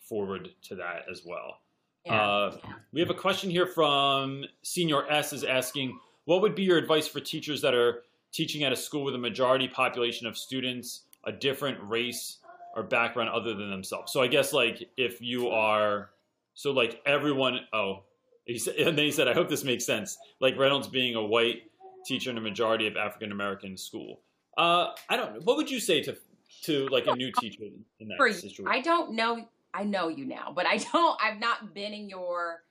[0.00, 1.58] forward to that as well
[2.06, 2.22] yeah.
[2.22, 2.56] Uh,
[2.92, 7.06] we have a question here from senior s is asking what would be your advice
[7.06, 11.32] for teachers that are teaching at a school with a majority population of students a
[11.32, 12.38] different race
[12.74, 14.12] or background other than themselves.
[14.12, 16.10] So I guess like if you are,
[16.54, 18.04] so like everyone, oh,
[18.44, 20.18] he said, and then he said, I hope this makes sense.
[20.40, 21.62] Like Reynolds being a white
[22.04, 24.20] teacher in a majority of African American school.
[24.56, 25.40] Uh, I don't know.
[25.44, 26.16] What would you say to
[26.62, 27.64] to like a new teacher
[27.98, 28.66] in that For, situation?
[28.68, 29.48] I don't know.
[29.72, 31.20] I know you now, but I don't.
[31.22, 32.62] I've not been in your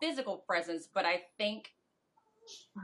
[0.00, 1.70] physical presence, but I think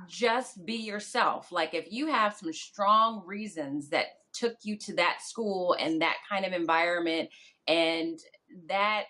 [0.08, 1.52] just be yourself.
[1.52, 6.16] Like if you have some strong reasons that took you to that school and that
[6.30, 7.28] kind of environment
[7.66, 8.18] and
[8.68, 9.04] that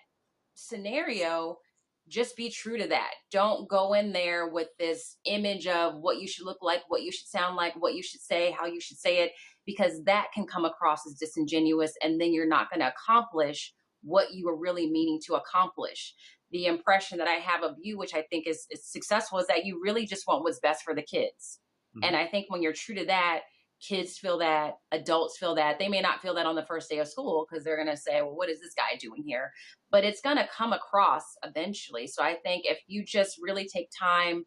[0.55, 1.59] scenario,
[2.07, 3.11] just be true to that.
[3.31, 7.11] Don't go in there with this image of what you should look like, what you
[7.11, 9.31] should sound like, what you should say, how you should say it,
[9.71, 14.33] because that can come across as disingenuous and then you're not going to accomplish what
[14.33, 16.13] you were really meaning to accomplish
[16.51, 19.65] the impression that I have of you, which I think is, is successful, is that
[19.65, 21.59] you really just want what's best for the kids.
[21.95, 22.03] Mm-hmm.
[22.03, 23.41] And I think when you're true to that,
[23.81, 25.79] kids feel that, adults feel that.
[25.79, 28.01] They may not feel that on the first day of school because they're going to
[28.01, 29.51] say, well, what is this guy doing here?
[29.89, 32.07] But it's going to come across eventually.
[32.07, 34.45] So I think if you just really take time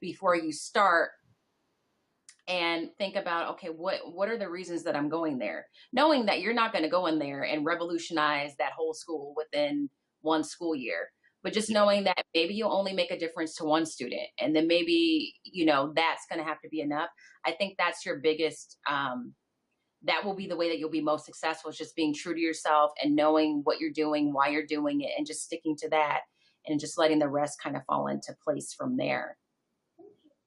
[0.00, 1.10] before you start
[2.48, 5.66] and think about okay what what are the reasons that I'm going there?
[5.92, 9.88] Knowing that you're not going to go in there and revolutionize that whole school within
[10.22, 11.08] one school year
[11.42, 14.66] but just knowing that maybe you'll only make a difference to one student and then
[14.66, 17.08] maybe you know that's going to have to be enough
[17.44, 19.34] i think that's your biggest um,
[20.04, 22.40] that will be the way that you'll be most successful is just being true to
[22.40, 26.20] yourself and knowing what you're doing why you're doing it and just sticking to that
[26.66, 29.36] and just letting the rest kind of fall into place from there.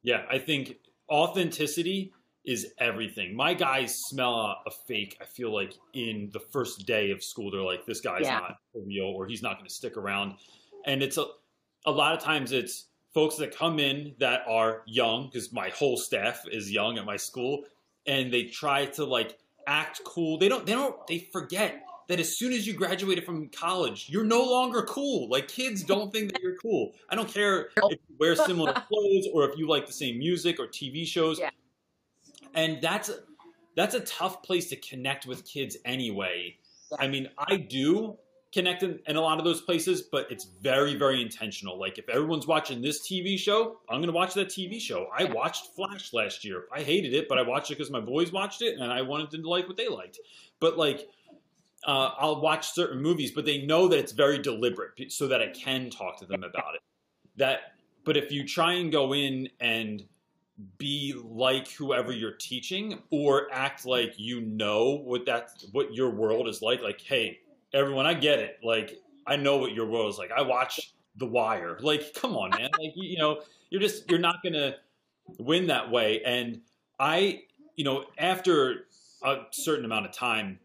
[0.01, 0.75] Yeah i think
[1.09, 2.13] authenticity
[2.45, 3.35] is everything.
[3.35, 5.17] My guys smell a fake.
[5.19, 8.39] I feel like in the first day of school, they're like, "This guy's yeah.
[8.39, 10.35] not real," or "He's not going to stick around."
[10.85, 11.25] and it's a,
[11.85, 15.97] a lot of times it's folks that come in that are young because my whole
[15.97, 17.63] staff is young at my school
[18.05, 19.37] and they try to like
[19.67, 23.47] act cool they don't they don't they forget that as soon as you graduated from
[23.49, 27.69] college you're no longer cool like kids don't think that you're cool i don't care
[27.77, 31.39] if you wear similar clothes or if you like the same music or tv shows
[31.39, 31.49] yeah.
[32.53, 33.11] and that's
[33.75, 36.55] that's a tough place to connect with kids anyway
[36.99, 38.17] i mean i do
[38.55, 41.77] connect in, in, a lot of those places, but it's very, very intentional.
[41.77, 45.07] Like if everyone's watching this TV show, I'm going to watch that TV show.
[45.15, 46.63] I watched Flash last year.
[46.73, 49.29] I hated it, but I watched it because my boys watched it and I wanted
[49.29, 50.19] them to like what they liked.
[50.61, 51.09] But like,
[51.85, 55.47] uh, I'll watch certain movies, but they know that it's very deliberate so that I
[55.49, 56.81] can talk to them about it.
[57.37, 57.59] That,
[58.03, 60.03] but if you try and go in and
[60.77, 66.47] be like whoever you're teaching or act like you know what that what your world
[66.47, 67.39] is like like hey
[67.75, 68.59] everyone, I get it.
[68.63, 70.31] Like, I know what your world is like.
[70.31, 71.77] I watch The Wire.
[71.81, 72.69] Like, come on, man.
[72.79, 74.75] Like, you, you know, you're just you're not gonna
[75.37, 76.21] win that way.
[76.25, 76.61] And
[76.99, 77.43] I,
[77.75, 78.85] you know, after
[79.23, 80.59] a certain amount of time,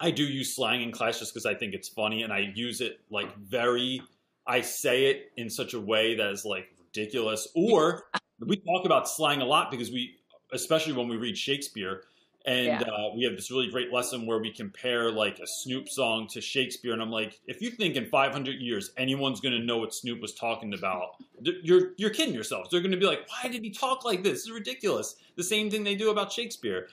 [0.00, 2.80] I do use slang in class just because I think it's funny, and I use
[2.80, 4.02] it like very.
[4.46, 7.46] I say it in such a way that is like ridiculous.
[7.54, 8.04] Or
[8.40, 10.16] we talk about slang a lot because we,
[10.52, 12.02] especially when we read Shakespeare,
[12.44, 12.80] and yeah.
[12.80, 16.40] uh, we have this really great lesson where we compare like a Snoop song to
[16.40, 19.94] Shakespeare, and I'm like, if you think in 500 years anyone's going to know what
[19.94, 22.70] Snoop was talking about, you're you're kidding yourselves.
[22.70, 24.32] They're going to be like, why did he talk like this?
[24.32, 25.16] This is ridiculous.
[25.36, 26.88] The same thing they do about Shakespeare.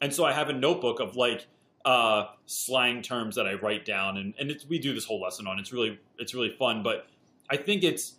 [0.00, 1.46] And so I have a notebook of like
[1.84, 5.58] uh, slang terms that I write down, and and we do this whole lesson on.
[5.58, 7.06] It's really it's really fun, but
[7.50, 8.14] I think it's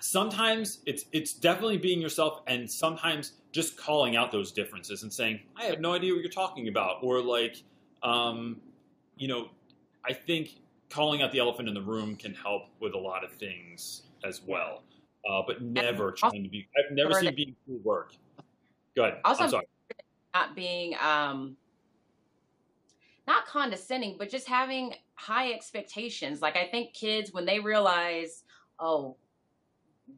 [0.00, 5.40] sometimes it's it's definitely being yourself and sometimes just calling out those differences and saying
[5.56, 7.62] i have no idea what you're talking about or like
[8.02, 8.60] um,
[9.16, 9.48] you know
[10.06, 13.32] i think calling out the elephant in the room can help with a lot of
[13.32, 14.82] things as well
[15.28, 18.12] uh, but never trying to be i've never seen being cool work.
[18.96, 19.20] Go ahead.
[19.24, 19.60] Also
[20.34, 21.56] not being um,
[23.32, 26.42] not condescending, but just having high expectations.
[26.42, 28.44] Like I think kids when they realize,
[28.78, 29.16] oh,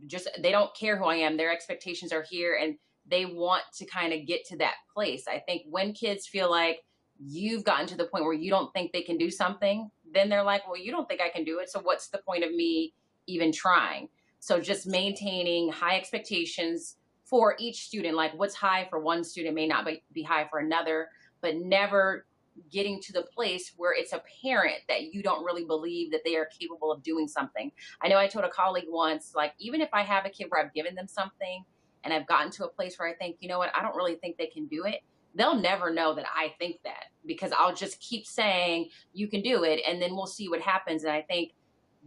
[0.06, 3.84] just they don't care who I am, their expectations are here and they want to
[3.86, 5.28] kind of get to that place.
[5.28, 6.84] I think when kids feel like
[7.24, 10.42] you've gotten to the point where you don't think they can do something, then they're
[10.42, 11.70] like, well, you don't think I can do it.
[11.70, 12.94] So what's the point of me
[13.28, 14.08] even trying?
[14.40, 19.68] So just maintaining high expectations for each student, like what's high for one student may
[19.68, 21.08] not be high for another,
[21.40, 22.26] but never
[22.70, 26.46] getting to the place where it's apparent that you don't really believe that they are
[26.46, 27.70] capable of doing something.
[28.00, 30.64] I know I told a colleague once, like, even if I have a kid where
[30.64, 31.64] I've given them something
[32.04, 34.16] and I've gotten to a place where I think, you know what, I don't really
[34.16, 35.00] think they can do it,
[35.34, 39.64] they'll never know that I think that because I'll just keep saying, you can do
[39.64, 41.04] it, and then we'll see what happens.
[41.04, 41.52] And I think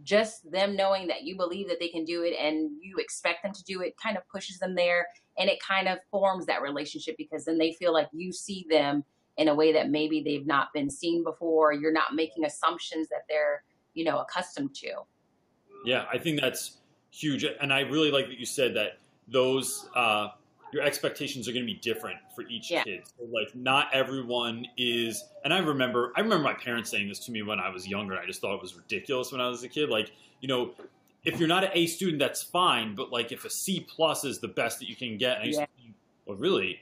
[0.04, 3.52] just them knowing that you believe that they can do it and you expect them
[3.52, 5.08] to do it kind of pushes them there
[5.38, 9.04] and it kind of forms that relationship because then they feel like you see them
[9.38, 13.22] in a way that maybe they've not been seen before you're not making assumptions that
[13.28, 13.62] they're
[13.94, 14.90] you know accustomed to
[15.84, 16.78] yeah i think that's
[17.10, 18.98] huge and i really like that you said that
[19.28, 20.28] those uh,
[20.72, 22.82] your expectations are going to be different for each yeah.
[22.84, 23.02] kid.
[23.06, 27.32] So like not everyone is and I remember I remember my parents saying this to
[27.32, 28.18] me when I was younger.
[28.18, 29.88] I just thought it was ridiculous when I was a kid.
[29.88, 30.72] Like, you know,
[31.24, 34.40] if you're not an A student, that's fine, but like if a C plus is
[34.40, 35.66] the best that you can get, and I used yeah.
[35.66, 35.94] to think,
[36.26, 36.80] well really,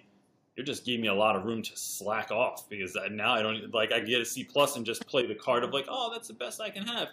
[0.56, 3.72] it just gave me a lot of room to slack off because now I don't
[3.74, 6.28] like I get a C plus and just play the card of like, oh, that's
[6.28, 7.08] the best I can have.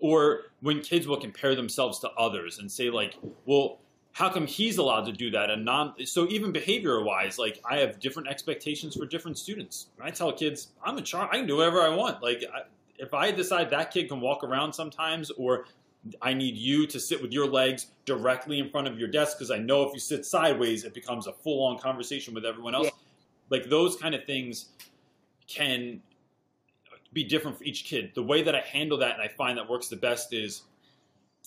[0.00, 3.16] Or when kids will compare themselves to others and say like,
[3.46, 3.78] well,
[4.14, 7.78] how come he's allowed to do that and non so even behavior wise like i
[7.78, 11.56] have different expectations for different students i tell kids i'm a charm i can do
[11.56, 12.60] whatever i want like I,
[12.96, 15.66] if i decide that kid can walk around sometimes or
[16.22, 19.50] i need you to sit with your legs directly in front of your desk because
[19.50, 22.92] i know if you sit sideways it becomes a full-on conversation with everyone else yeah.
[23.50, 24.70] like those kind of things
[25.46, 26.00] can
[27.12, 29.68] be different for each kid the way that i handle that and i find that
[29.68, 30.62] works the best is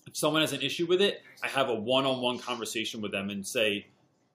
[0.07, 3.45] if someone has an issue with it, I have a one-on-one conversation with them and
[3.45, 3.87] say,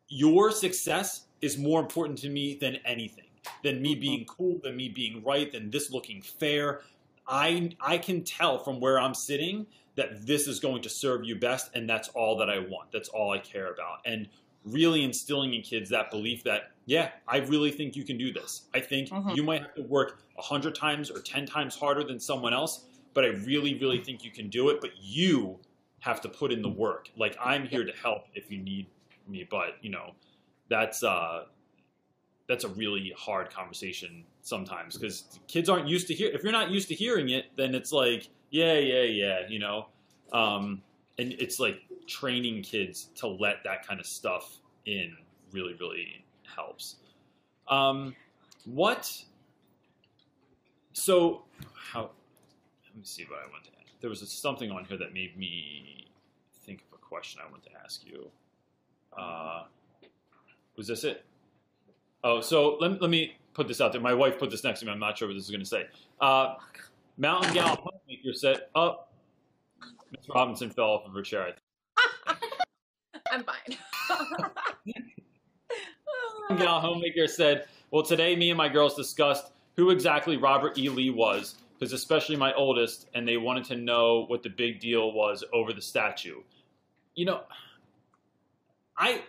[0.09, 3.25] your success is more important to me than anything,
[3.65, 4.37] than me being mm-hmm.
[4.37, 6.83] cool, than me being right, than this looking fair.
[7.27, 11.37] I I can tell from where I'm sitting that this is going to serve you
[11.37, 12.93] best, and that's all that I want.
[12.93, 13.99] That's all I care about.
[14.05, 14.29] And
[14.65, 18.63] really instilling in kids that belief that yeah, I really think you can do this.
[18.75, 19.31] I think mm-hmm.
[19.31, 22.87] you might have to work a hundred times or ten times harder than someone else,
[23.15, 24.81] but I really, really think you can do it.
[24.81, 25.59] But you
[26.01, 27.09] have to put in the work.
[27.17, 28.87] Like I'm here to help if you need
[29.29, 30.15] me, but you know,
[30.69, 31.45] that's uh,
[32.49, 36.31] that's a really hard conversation sometimes because kids aren't used to hear.
[36.31, 39.87] If you're not used to hearing it, then it's like, yeah, yeah, yeah, you know,
[40.33, 40.83] um,
[41.19, 45.17] and it's like training kids to let that kind of stuff in
[45.53, 46.25] really, really
[46.55, 46.97] helps.
[47.69, 48.15] Um,
[48.65, 49.11] what?
[50.93, 51.43] So
[51.75, 52.11] how?
[52.85, 53.87] Let me see what I want to add.
[54.01, 56.09] There was something on here that made me
[56.67, 58.31] think of a question I want to ask you.
[59.17, 59.65] Uh,
[60.77, 61.25] was this it?
[62.25, 64.01] Oh, so let, let me put this out there.
[64.01, 64.93] My wife put this next to me.
[64.93, 65.87] I'm not sure what this is going to say.
[66.21, 66.55] Uh,
[67.19, 69.05] Mountain Gal Homemaker said, "Oh,
[70.11, 71.55] Miss Robinson fell off of her chair."
[73.31, 73.79] I'm fine.
[76.49, 80.89] Mountain Gal Homemaker said, "Well, today me and my girls discussed who exactly Robert E.
[80.89, 85.13] Lee was because especially my oldest, and they wanted to know what the big deal
[85.13, 86.41] was over the statue.
[87.17, 87.41] You know,
[88.97, 89.23] I,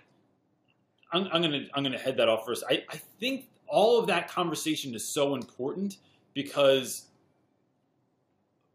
[1.14, 2.64] I'm, I'm gonna I'm gonna head that off first.
[2.70, 5.98] I, I think all of that conversation is so important
[6.34, 7.08] because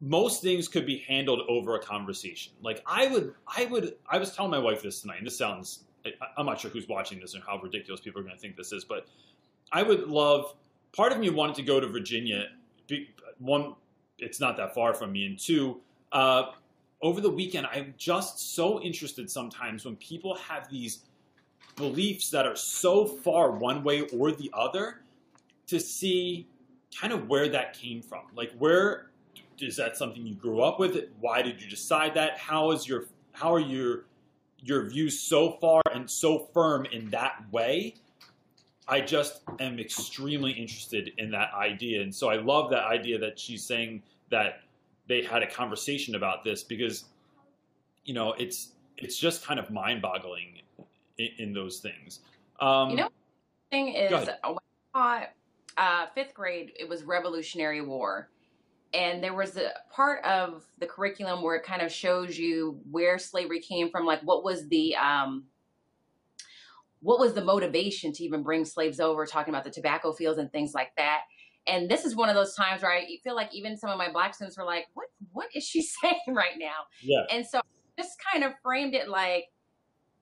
[0.01, 2.53] most things could be handled over a conversation.
[2.63, 5.85] Like I would, I would, I was telling my wife this tonight, and this sounds,
[6.07, 8.57] I, I'm not sure who's watching this and how ridiculous people are going to think
[8.57, 9.07] this is, but
[9.73, 10.55] I would love.
[10.97, 12.47] Part of me wanted to go to Virginia
[13.39, 13.75] one,
[14.19, 15.81] it's not that far from me, and two,
[16.13, 16.53] uh,
[17.03, 21.05] over the weekend, I'm just so interested sometimes when people have these
[21.79, 25.01] beliefs that are so far one way or the other
[25.69, 26.47] to see
[26.99, 28.23] kind of where that came from.
[28.35, 29.11] Like, where
[29.59, 30.97] is that something you grew up with?
[31.21, 32.39] Why did you decide that?
[32.39, 34.05] How is your how are your
[34.61, 37.95] your views so far and so firm in that way
[38.89, 42.01] I just am extremely interested in that idea.
[42.01, 44.63] And so I love that idea that she's saying that
[45.07, 47.05] they had a conversation about this because,
[48.05, 50.61] you know, it's it's just kind of mind boggling
[51.19, 52.21] in, in, those things.
[52.61, 53.09] Um, you know,
[53.71, 54.55] thing is, I
[54.95, 55.29] taught
[55.77, 58.31] uh, fifth grade, it was Revolutionary War.
[58.95, 63.19] And there was a part of the curriculum where it kind of shows you where
[63.19, 65.45] slavery came from, like what was the um,
[67.01, 70.51] what was the motivation to even bring slaves over, talking about the tobacco fields and
[70.51, 71.23] things like that.
[71.67, 74.11] And this is one of those times where I feel like even some of my
[74.11, 75.09] black students were like, "What?
[75.33, 77.25] What is she saying right now?" Yeah.
[77.31, 77.61] And so
[77.99, 79.49] just kind of framed it like,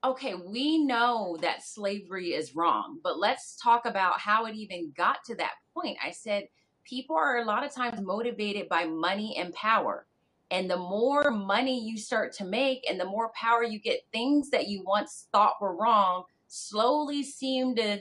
[0.05, 5.24] okay, we know that slavery is wrong, but let's talk about how it even got
[5.24, 5.99] to that point.
[6.05, 6.49] I said,
[6.84, 10.07] people are a lot of times motivated by money and power.
[10.51, 14.51] And the more money you start to make and the more power you get, things
[14.51, 17.99] that you once thought were wrong slowly seem to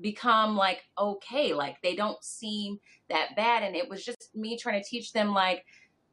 [0.00, 1.54] become like okay.
[1.54, 2.78] Like they don't seem
[3.08, 3.62] that bad.
[3.62, 5.64] And it was just me trying to teach them, like,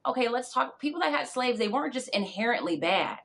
[0.05, 0.79] okay, let's talk.
[0.79, 3.17] People that had slaves, they weren't just inherently bad.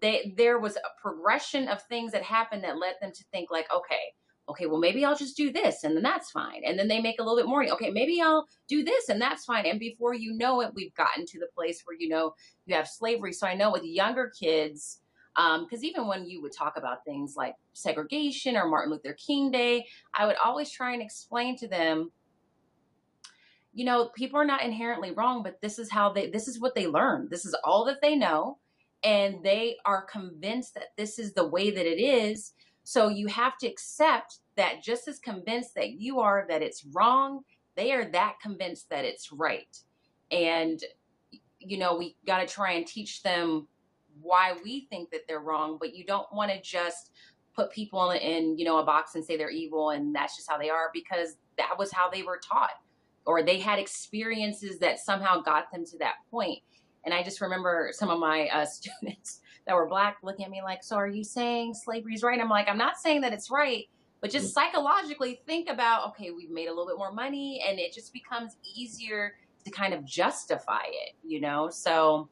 [0.00, 3.66] They, there was a progression of things that happened that led them to think, like,
[3.74, 4.14] okay,
[4.48, 6.62] okay, well, maybe I'll just do this and then that's fine.
[6.64, 7.64] And then they make a little bit more.
[7.70, 9.66] Okay, maybe I'll do this and that's fine.
[9.66, 12.34] And before you know it, we've gotten to the place where, you know,
[12.66, 13.32] you have slavery.
[13.32, 15.00] So I know with younger kids,
[15.34, 19.50] because um, even when you would talk about things like segregation or Martin Luther King
[19.50, 19.86] Day,
[20.16, 22.10] I would always try and explain to them,
[23.74, 26.74] you know, people are not inherently wrong, but this is how they, this is what
[26.74, 27.28] they learn.
[27.30, 28.58] This is all that they know.
[29.04, 32.52] And they are convinced that this is the way that it is
[32.88, 37.42] so you have to accept that just as convinced that you are that it's wrong,
[37.76, 39.76] they are that convinced that it's right.
[40.30, 40.80] And,
[41.58, 43.68] you know, we got to try and teach them
[44.22, 47.10] why we think that they're wrong, but you don't want to just
[47.54, 50.56] put people in, you know, a box and say they're evil and that's just how
[50.56, 52.80] they are because that was how they were taught
[53.26, 56.60] or they had experiences that somehow got them to that point.
[57.04, 60.62] And I just remember some of my uh, students that were black looking at me
[60.62, 62.40] like, so are you saying slavery is right?
[62.40, 63.84] I'm like, I'm not saying that it's right,
[64.20, 67.92] but just psychologically think about, okay, we've made a little bit more money and it
[67.92, 69.34] just becomes easier
[69.64, 71.68] to kind of justify it, you know?
[71.70, 72.28] So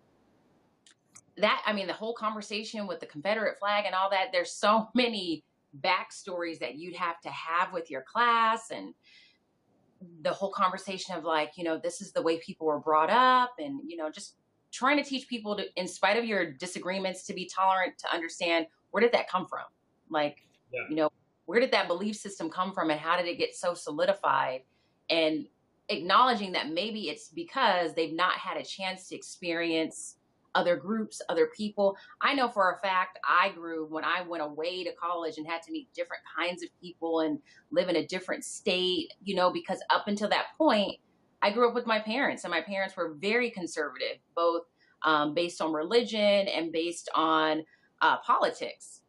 [1.36, 4.88] that, I mean, the whole conversation with the Confederate flag and all that, there's so
[4.94, 5.44] many
[5.80, 8.94] backstories that you'd have to have with your class and
[10.22, 13.50] the whole conversation of like, you know, this is the way people were brought up
[13.58, 14.36] and, you know, just
[14.76, 18.66] trying to teach people to, in spite of your disagreements, to be tolerant, to understand
[18.90, 19.64] where did that come from?
[20.10, 20.82] Like, yeah.
[20.90, 21.10] you know,
[21.46, 24.60] where did that belief system come from and how did it get so solidified?
[25.08, 25.46] And
[25.88, 30.16] acknowledging that maybe it's because they've not had a chance to experience
[30.54, 31.96] other groups, other people.
[32.20, 35.62] I know for a fact I grew when I went away to college and had
[35.62, 37.38] to meet different kinds of people and
[37.70, 40.96] live in a different state, you know, because up until that point,
[41.46, 44.62] I grew up with my parents, and my parents were very conservative, both
[45.04, 47.62] um, based on religion and based on
[48.02, 49.02] uh, politics.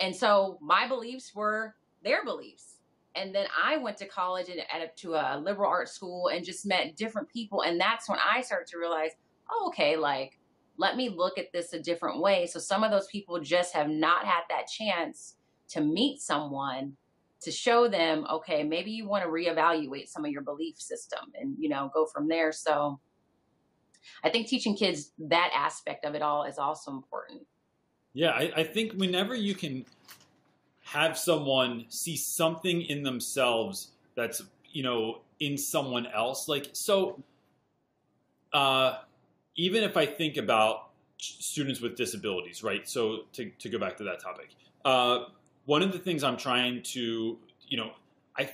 [0.00, 2.78] And so my beliefs were their beliefs.
[3.14, 6.64] And then I went to college and at, to a liberal arts school and just
[6.64, 7.60] met different people.
[7.60, 9.10] And that's when I started to realize,
[9.50, 10.38] oh, okay, like,
[10.78, 12.46] let me look at this a different way.
[12.46, 15.34] So some of those people just have not had that chance
[15.68, 16.96] to meet someone
[17.42, 21.56] to show them, okay, maybe you want to reevaluate some of your belief system and,
[21.58, 22.52] you know, go from there.
[22.52, 23.00] So
[24.24, 27.42] I think teaching kids that aspect of it all is also important.
[28.14, 29.84] Yeah, I, I think whenever you can
[30.84, 37.22] have someone see something in themselves that's, you know, in someone else, like, so,
[38.52, 38.98] uh,
[39.56, 42.88] even if I think about students with disabilities, right?
[42.88, 44.50] So to, to go back to that topic,
[44.84, 45.24] uh,
[45.64, 47.38] one of the things I'm trying to,
[47.68, 47.92] you know,
[48.36, 48.50] I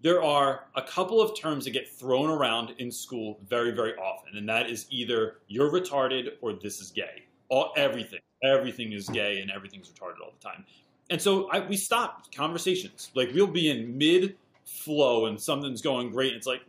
[0.00, 4.36] there are a couple of terms that get thrown around in school very, very often,
[4.36, 7.24] and that is either you're retarded or this is gay.
[7.48, 10.64] All everything, everything is gay and everything's retarded all the time.
[11.10, 13.10] And so I, we stop conversations.
[13.14, 16.28] Like we'll be in mid flow and something's going great.
[16.28, 16.62] And it's like,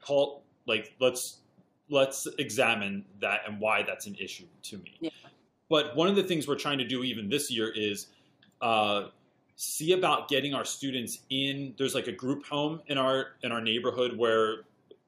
[0.00, 0.42] halt.
[0.66, 1.38] Like let's
[1.88, 4.96] let's examine that and why that's an issue to me.
[5.00, 5.10] Yeah.
[5.70, 8.08] But one of the things we're trying to do even this year is
[8.60, 9.08] uh,
[9.56, 11.74] see about getting our students in.
[11.78, 14.64] There's like a group home in our in our neighborhood where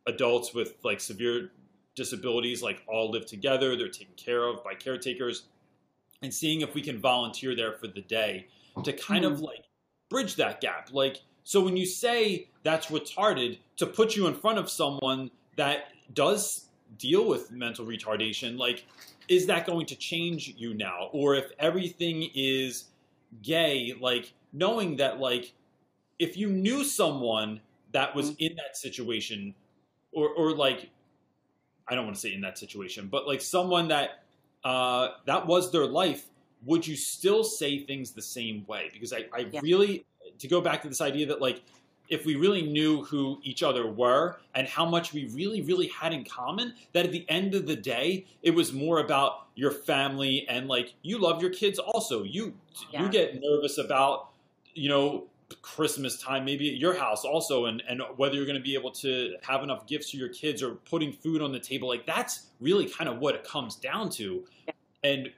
[0.06, 1.50] adults with like severe
[1.94, 3.76] disabilities like all live together.
[3.76, 5.44] They're taken care of by caretakers,
[6.22, 8.46] and seeing if we can volunteer there for the day
[8.84, 9.32] to kind mm.
[9.32, 9.46] of hmm.
[9.46, 9.64] like
[10.08, 10.90] bridge that gap.
[10.92, 15.88] Like so, when you say that's retarded, to put you in front of someone that
[16.12, 16.66] does
[16.98, 18.84] deal with mental retardation, like
[19.28, 21.08] is that going to change you now?
[21.12, 22.86] Or if everything is
[23.42, 25.52] gay, like knowing that like
[26.18, 27.60] if you knew someone
[27.92, 28.44] that was mm-hmm.
[28.44, 29.54] in that situation,
[30.12, 30.90] or or like
[31.88, 34.22] I don't want to say in that situation, but like someone that
[34.64, 36.26] uh, that was their life,
[36.64, 38.90] would you still say things the same way?
[38.92, 39.60] Because I, I yeah.
[39.62, 40.04] really
[40.38, 41.62] to go back to this idea that like
[42.10, 46.12] if we really knew who each other were and how much we really, really had
[46.12, 50.44] in common, that at the end of the day, it was more about your family
[50.48, 52.24] and like you love your kids also.
[52.24, 52.54] You
[52.92, 53.02] yeah.
[53.02, 54.30] you get nervous about,
[54.74, 55.28] you know,
[55.62, 58.90] Christmas time, maybe at your house also, and, and whether you're going to be able
[58.92, 61.88] to have enough gifts for your kids or putting food on the table.
[61.88, 64.44] Like that's really kind of what it comes down to.
[65.02, 65.30] And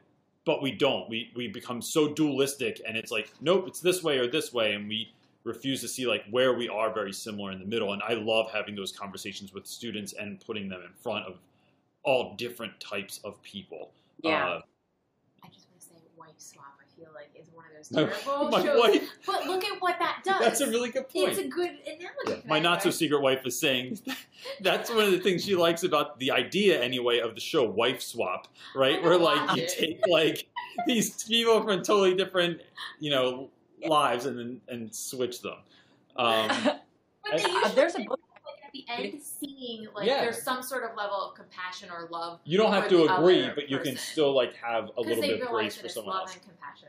[0.45, 1.09] but we don't.
[1.09, 4.73] We we become so dualistic, and it's like, nope, it's this way or this way,
[4.73, 5.13] and we
[5.45, 7.93] refuse to see like where we are very similar in the middle.
[7.93, 11.39] And I love having those conversations with students and putting them in front of
[12.05, 13.91] all different types of people.
[14.23, 14.45] Yeah.
[14.45, 14.61] Uh,
[15.45, 16.67] I just want to say wife swap.
[16.81, 17.89] I feel like is one of those
[18.25, 18.81] terrible my shows.
[18.81, 20.41] Wife, but look at what that does.
[20.41, 21.31] That's a really good point.
[21.31, 22.09] It's a good analogy.
[22.29, 22.37] Yeah.
[22.47, 23.99] My not so secret wife is saying
[24.61, 28.01] that's one of the things she likes about the idea anyway of the show wife
[28.03, 29.03] swap, right?
[29.03, 30.47] Where like you take like
[30.87, 32.61] these people from totally different,
[33.01, 33.51] you know,
[33.87, 35.57] lives and then and switch them.
[36.17, 36.83] Um, but
[37.37, 38.21] they usually, there's a book
[38.65, 40.23] at the end seeing like yeah.
[40.23, 42.41] there's some sort of level of compassion or love.
[42.45, 45.49] You don't have to agree, but you can still like have a little bit of
[45.49, 46.39] grace for someone else.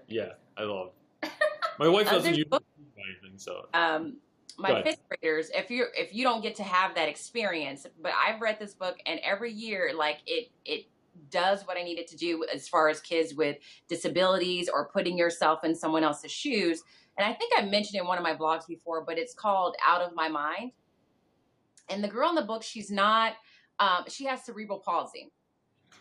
[0.08, 0.92] Yeah, I love.
[1.80, 3.68] My wife doesn't use anything, so.
[3.74, 4.18] Um,
[4.58, 8.42] my fifth graders, if you if you don't get to have that experience, but I've
[8.42, 10.86] read this book and every year, like it it
[11.30, 13.58] does what I needed to do as far as kids with
[13.88, 16.84] disabilities or putting yourself in someone else's shoes.
[17.18, 20.02] And I think I mentioned in one of my blogs before, but it's called Out
[20.02, 20.72] of My Mind.
[21.90, 23.34] And the girl in the book, she's not,
[23.80, 25.32] um, she has cerebral palsy.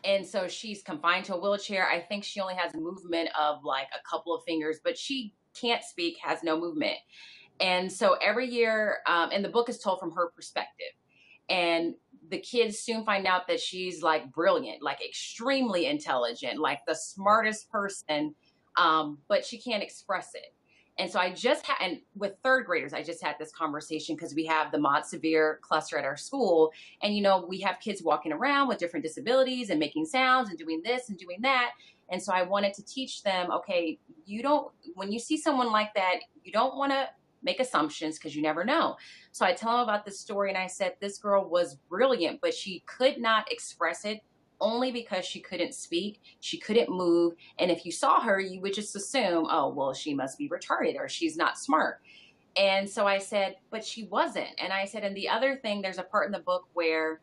[0.05, 1.89] And so she's confined to a wheelchair.
[1.89, 5.83] I think she only has movement of like a couple of fingers, but she can't
[5.83, 6.97] speak, has no movement.
[7.61, 10.93] And so every year, um, and the book is told from her perspective.
[11.49, 11.95] And
[12.31, 17.71] the kids soon find out that she's like brilliant, like extremely intelligent, like the smartest
[17.71, 18.35] person,
[18.77, 20.55] um, but she can't express it.
[20.99, 24.35] And so I just had, and with third graders, I just had this conversation because
[24.35, 26.71] we have the Mod Severe cluster at our school.
[27.03, 30.59] And, you know, we have kids walking around with different disabilities and making sounds and
[30.59, 31.71] doing this and doing that.
[32.11, 35.95] And so I wanted to teach them, okay, you don't, when you see someone like
[35.95, 37.09] that, you don't want to
[37.43, 38.97] make assumptions because you never know.
[39.33, 42.55] So I tell them about this story and I said, this girl was brilliant, but
[42.55, 44.21] she could not express it
[44.61, 48.73] only because she couldn't speak, she couldn't move, and if you saw her, you would
[48.73, 52.01] just assume, oh, well, she must be retarded or she's not smart.
[52.57, 54.51] And so I said, but she wasn't.
[54.59, 57.21] And I said, and the other thing, there's a part in the book where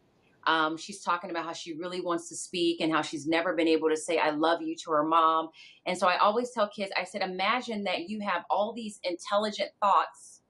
[0.49, 3.67] um, she's talking about how she really wants to speak and how she's never been
[3.67, 5.49] able to say, I love you to her mom.
[5.85, 9.69] And so I always tell kids, I said, imagine that you have all these intelligent
[9.79, 10.41] thoughts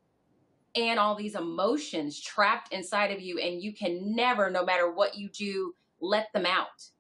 [0.74, 5.18] and all these emotions trapped inside of you, and you can never, no matter what
[5.18, 6.92] you do, let them out.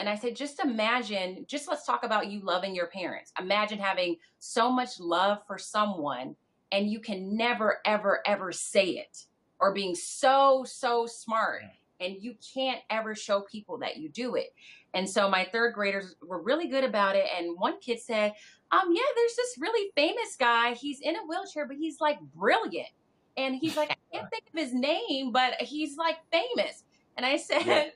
[0.00, 3.32] And I said, just imagine, just let's talk about you loving your parents.
[3.38, 6.34] Imagine having so much love for someone
[6.72, 9.26] and you can never, ever, ever say it,
[9.60, 11.62] or being so, so smart
[12.00, 14.54] and you can't ever show people that you do it.
[14.94, 17.26] And so my third graders were really good about it.
[17.36, 18.32] And one kid said,
[18.70, 20.74] um, yeah, there's this really famous guy.
[20.74, 22.88] He's in a wheelchair, but he's like brilliant.
[23.36, 26.84] And he's like, I can't think of his name, but he's like famous.
[27.16, 27.88] And I said, yeah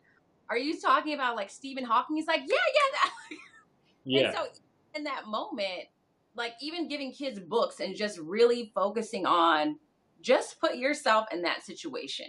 [0.53, 2.16] are you talking about like Stephen Hawking?
[2.16, 3.38] He's like, yeah, yeah.
[4.05, 4.26] yeah.
[4.26, 4.46] And so
[4.94, 5.88] in that moment,
[6.36, 9.78] like even giving kids books and just really focusing on
[10.20, 12.26] just put yourself in that situation.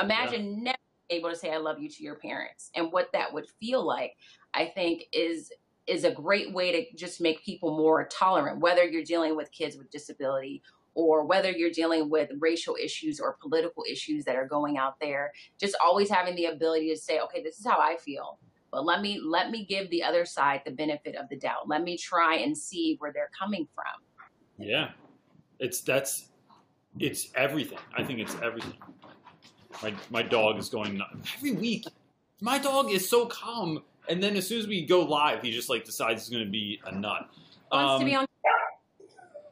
[0.00, 0.62] Imagine yeah.
[0.62, 0.78] never
[1.10, 4.14] able to say I love you to your parents and what that would feel like,
[4.52, 5.52] I think is
[5.86, 9.76] is a great way to just make people more tolerant, whether you're dealing with kids
[9.76, 10.62] with disability
[10.94, 15.32] or whether you're dealing with racial issues or political issues that are going out there,
[15.58, 18.38] just always having the ability to say, okay, this is how I feel.
[18.70, 21.68] But let me let me give the other side the benefit of the doubt.
[21.68, 23.84] Let me try and see where they're coming from.
[24.58, 24.90] Yeah.
[25.60, 26.30] It's that's
[26.98, 27.78] it's everything.
[27.96, 28.74] I think it's everything.
[29.82, 31.32] My my dog is going nuts.
[31.36, 31.86] every week.
[32.40, 35.68] My dog is so calm, and then as soon as we go live, he just
[35.68, 37.28] like decides he's going to be a nut.
[37.72, 38.26] Wants um, to be um, on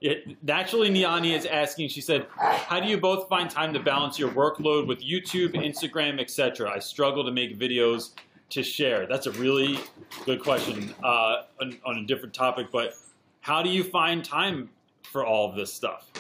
[0.03, 1.89] it, naturally, Niani is asking.
[1.89, 6.21] She said, "How do you both find time to balance your workload with YouTube, Instagram,
[6.21, 6.71] etc.?
[6.71, 8.11] I struggle to make videos
[8.51, 9.79] to share." That's a really
[10.25, 12.67] good question uh, on, on, a different topic.
[12.73, 12.97] But
[13.41, 14.71] how do you find time
[15.05, 16.11] for all of this stuff?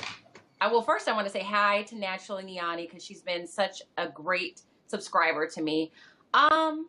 [0.70, 4.08] Well, first, I want to say hi to Naturally Niani because she's been such a
[4.08, 5.90] great subscriber to me.
[6.34, 6.88] Um,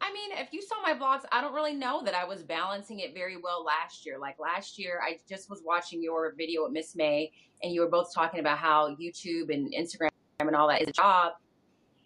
[0.00, 3.00] I mean, if you saw my vlogs, I don't really know that I was balancing
[3.00, 4.18] it very well last year.
[4.18, 7.30] Like last year, I just was watching your video with Miss May,
[7.62, 10.08] and you were both talking about how YouTube and Instagram
[10.40, 11.32] and all that is a job.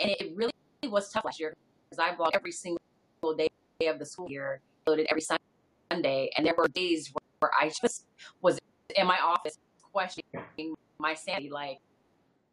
[0.01, 0.53] And it really
[0.85, 1.55] was tough last year
[1.89, 2.81] because I vlogged every single
[3.37, 3.49] day
[3.87, 8.07] of the school year, loaded every Sunday, and there were days where I just
[8.43, 8.59] was
[8.97, 9.59] in my office
[9.93, 11.79] questioning my sanity, like,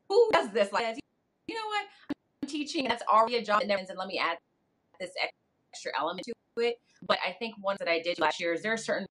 [0.10, 0.72] who does this?
[0.72, 0.98] Like,
[1.48, 1.86] you know what?
[2.10, 4.38] I'm teaching, that's already a job, and let me add
[5.00, 5.12] this
[5.74, 6.34] extra element to
[6.64, 6.80] it.
[7.08, 9.08] But I think one that I did last year is there are certain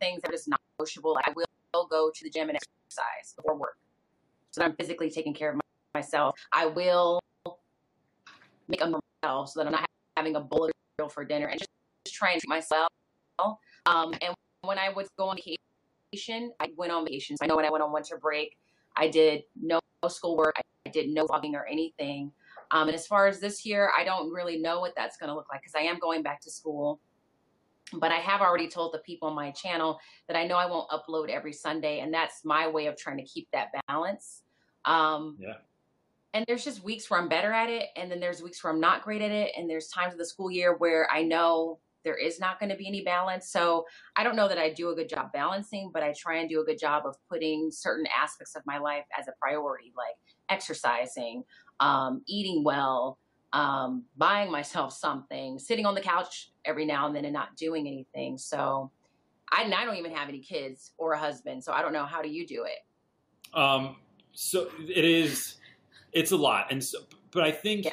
[0.00, 1.14] things that are just not negotiable.
[1.14, 3.76] Like I will go to the gym and exercise before work.
[4.50, 5.60] So that I'm physically taking care of
[5.94, 6.34] myself.
[6.52, 7.20] I will
[8.68, 10.72] make a meal so that I'm not having a bullet
[11.08, 11.70] for dinner and just,
[12.04, 12.88] just try and treat myself.
[13.86, 15.36] Um, and when I would go on
[16.10, 17.38] vacation, I went on vacations.
[17.42, 18.56] I know when I went on winter break,
[18.96, 20.56] I did no schoolwork.
[20.86, 22.32] I did no vlogging or anything.
[22.70, 25.34] Um, and as far as this year, I don't really know what that's going to
[25.34, 27.00] look like because I am going back to school.
[27.92, 29.98] But I have already told the people on my channel
[30.28, 33.24] that I know I won't upload every Sunday, and that's my way of trying to
[33.24, 34.42] keep that balance.
[34.84, 35.54] Um, yeah.
[36.32, 38.78] And there's just weeks where I'm better at it, and then there's weeks where I'm
[38.78, 42.16] not great at it, and there's times of the school year where I know there
[42.16, 43.50] is not going to be any balance.
[43.50, 43.84] So
[44.16, 46.60] I don't know that I do a good job balancing, but I try and do
[46.60, 50.16] a good job of putting certain aspects of my life as a priority, like
[50.48, 51.44] exercising,
[51.80, 53.18] um, eating well,
[53.52, 57.86] um, buying myself something, sitting on the couch every now and then and not doing
[57.86, 58.38] anything.
[58.38, 58.90] So
[59.50, 61.64] I, I don't even have any kids or a husband.
[61.64, 62.04] So I don't know.
[62.04, 63.58] How do you do it?
[63.58, 63.96] Um,
[64.32, 65.56] so it is,
[66.12, 66.70] it's a lot.
[66.70, 67.00] And so,
[67.32, 67.92] but I think yeah.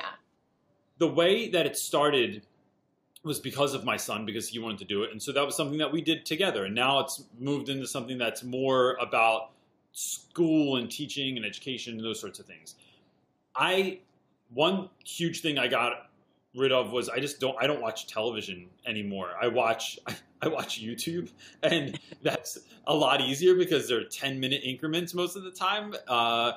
[0.99, 2.45] the way that it started
[3.27, 5.55] was because of my son because he wanted to do it and so that was
[5.55, 9.51] something that we did together and now it's moved into something that's more about
[9.91, 12.75] school and teaching and education and those sorts of things
[13.55, 13.99] I
[14.53, 16.09] one huge thing I got
[16.55, 19.31] rid of was I just don't I don't watch television anymore.
[19.41, 19.99] I watch
[20.41, 21.31] I watch YouTube,
[21.63, 25.93] and that's a lot easier because they're ten minute increments most of the time.
[26.07, 26.53] Uh,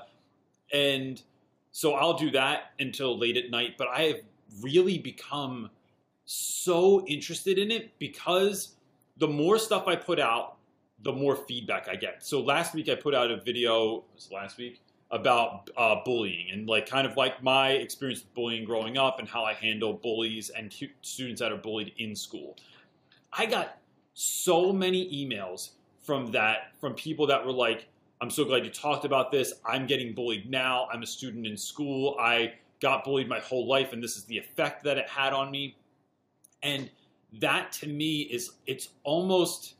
[0.73, 1.21] and
[1.73, 3.77] so I'll do that until late at night.
[3.79, 4.21] But I have
[4.61, 5.71] really become
[6.31, 8.77] so interested in it because
[9.17, 10.57] the more stuff I put out,
[11.03, 12.25] the more feedback I get.
[12.25, 14.05] So last week I put out a video.
[14.15, 14.81] Was last week?
[15.11, 19.29] about uh, bullying and like kind of like my experience with bullying growing up and
[19.29, 20.73] how I handle bullies and
[21.03, 22.57] students that are bullied in school.
[23.33, 23.79] I got
[24.15, 25.71] so many emails
[26.01, 27.89] from that from people that were like,
[28.21, 29.55] "I'm so glad you talked about this.
[29.65, 30.89] I'm getting bullied now.
[30.93, 32.17] I'm a student in school.
[32.21, 35.51] I got bullied my whole life, and this is the effect that it had on
[35.51, 35.77] me."
[36.63, 36.91] And
[37.41, 39.75] that to me is it's almost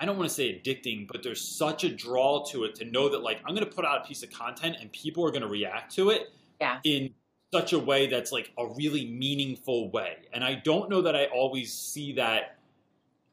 [0.00, 3.08] I don't want to say addicting, but there's such a draw to it to know
[3.08, 5.42] that like I'm going to put out a piece of content and people are going
[5.42, 6.78] to react to it yeah.
[6.84, 7.10] in
[7.52, 10.16] such a way that's like a really meaningful way.
[10.32, 12.58] And I don't know that I always see that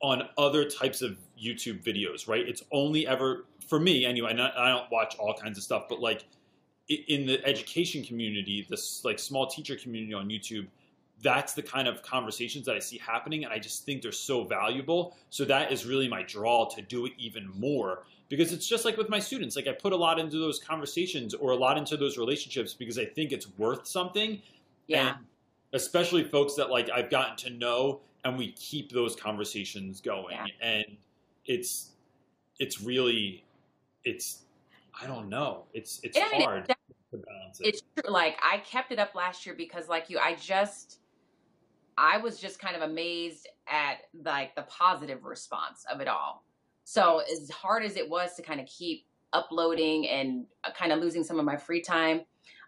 [0.02, 2.48] on other types of YouTube videos, right?
[2.48, 4.32] It's only ever for me anyway.
[4.32, 6.26] I don't watch all kinds of stuff, but like
[6.88, 10.68] in the education community, this like small teacher community on YouTube,
[11.26, 14.44] that's the kind of conversations that I see happening, and I just think they're so
[14.44, 15.18] valuable.
[15.32, 18.96] So that is really my draw to do it even more because it's just like
[18.96, 19.56] with my students.
[19.56, 23.00] Like I put a lot into those conversations or a lot into those relationships because
[23.00, 24.40] I think it's worth something.
[24.86, 25.16] Yeah.
[25.16, 25.18] And
[25.74, 30.46] especially folks that like I've gotten to know, and we keep those conversations going, yeah.
[30.62, 30.86] and
[31.48, 31.90] it's
[32.60, 33.44] it's really
[34.04, 34.44] it's
[35.02, 35.64] I don't know.
[35.74, 36.70] It's it's hard.
[36.70, 38.14] I mean, it's, it's true.
[38.14, 41.00] Like I kept it up last year because, like you, I just
[41.98, 46.44] I was just kind of amazed at like the positive response of it all.
[46.84, 51.00] So as hard as it was to kind of keep uploading and uh, kind of
[51.00, 52.22] losing some of my free time,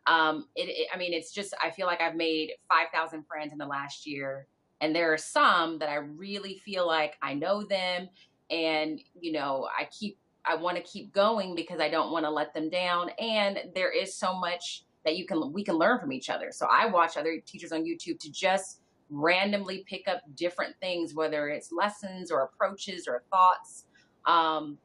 [0.08, 3.52] um, it, it, I mean, it's just I feel like I've made five thousand friends
[3.52, 4.48] in the last year,
[4.82, 8.10] and there are some that I really feel like I know them,
[8.50, 12.32] and you know I keep I want to keep going because I don't want to
[12.32, 16.14] let them down, and there is so much that you can we can learn from
[16.14, 16.52] each other.
[16.52, 18.80] So I watch other teachers on YouTube to just
[19.10, 23.86] randomly pick up different things, whether it's lessons or approaches or thoughts.
[24.26, 24.78] Um,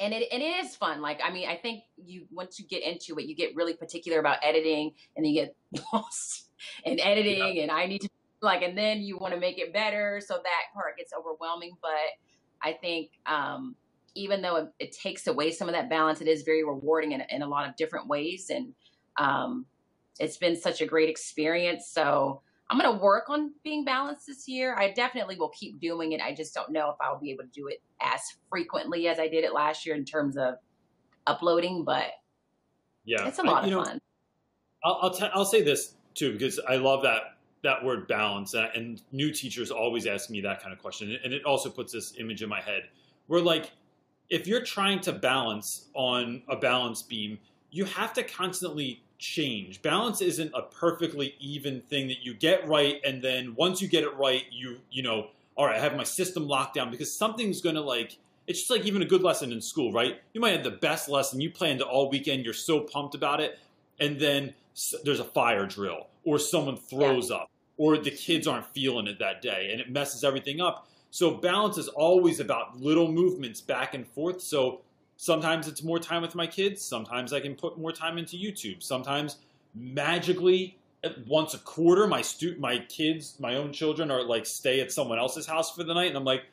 [0.00, 1.00] and it, and it is fun.
[1.00, 4.20] Like, I mean, I think you, once you get into it, you get really particular
[4.20, 5.56] about editing and you get
[5.92, 6.50] lost
[6.84, 7.62] in editing yeah.
[7.62, 8.08] and I need to
[8.40, 10.20] like, and then you want to make it better.
[10.24, 11.72] So that part gets overwhelming.
[11.82, 11.90] But
[12.62, 13.74] I think, um,
[14.14, 17.22] even though it, it, takes away some of that balance, it is very rewarding in,
[17.30, 18.50] in a lot of different ways.
[18.50, 18.74] And,
[19.16, 19.66] um,
[20.18, 21.88] it's been such a great experience.
[21.88, 24.76] So, I'm going to work on being balanced this year.
[24.76, 26.20] I definitely will keep doing it.
[26.20, 29.28] I just don't know if I'll be able to do it as frequently as I
[29.28, 30.54] did it last year in terms of
[31.26, 32.10] uploading, but
[33.04, 34.00] yeah, it's a lot I, of fun.
[34.84, 38.68] I'll I'll, t- I'll say this too because I love that that word balance, uh,
[38.74, 42.14] and new teachers always ask me that kind of question, and it also puts this
[42.18, 42.82] image in my head
[43.28, 43.70] where like
[44.28, 47.38] if you're trying to balance on a balance beam,
[47.70, 49.82] you have to constantly change.
[49.82, 54.04] Balance isn't a perfectly even thing that you get right and then once you get
[54.04, 57.60] it right, you you know, all right, I have my system locked down because something's
[57.60, 60.20] going to like it's just like even a good lesson in school, right?
[60.32, 63.58] You might have the best lesson, you planned all weekend, you're so pumped about it,
[64.00, 64.54] and then
[65.04, 67.36] there's a fire drill or someone throws yeah.
[67.36, 70.88] up or the kids aren't feeling it that day and it messes everything up.
[71.10, 74.40] So balance is always about little movements back and forth.
[74.40, 74.82] So
[75.18, 76.80] sometimes it's more time with my kids.
[76.80, 78.82] Sometimes I can put more time into YouTube.
[78.82, 79.36] Sometimes
[79.74, 80.78] magically
[81.26, 85.18] once a quarter my stu- my kids, my own children are like stay at someone
[85.18, 86.44] else's house for the night and I'm like,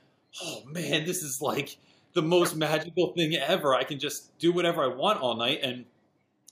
[0.44, 1.78] "Oh man, this is like
[2.14, 3.74] the most magical thing ever.
[3.74, 5.86] I can just do whatever I want all night." And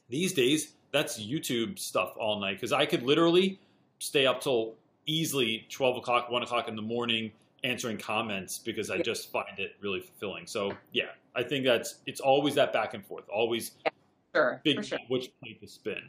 [0.09, 3.59] these days, that's YouTube stuff all night because I could literally
[3.99, 7.31] stay up till easily 12 o'clock, 1 o'clock in the morning
[7.63, 10.47] answering comments because I just find it really fulfilling.
[10.47, 13.91] So yeah, I think that's it's always that back and forth, always yeah,
[14.35, 14.99] sure, big sure.
[15.07, 16.03] which plate to spin.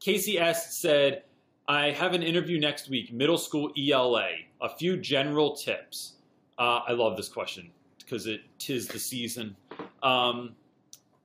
[0.00, 1.24] Casey S said,
[1.68, 4.28] "I have an interview next week, middle school ELA.
[4.60, 6.14] A few general tips."
[6.58, 9.56] Uh, I love this question because it tis the season.
[10.02, 10.54] Um,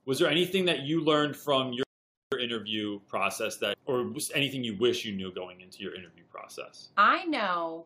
[0.06, 1.86] was there anything that you learned from your
[2.40, 6.90] interview process that, or was anything you wish you knew going into your interview process?
[6.98, 7.86] I know,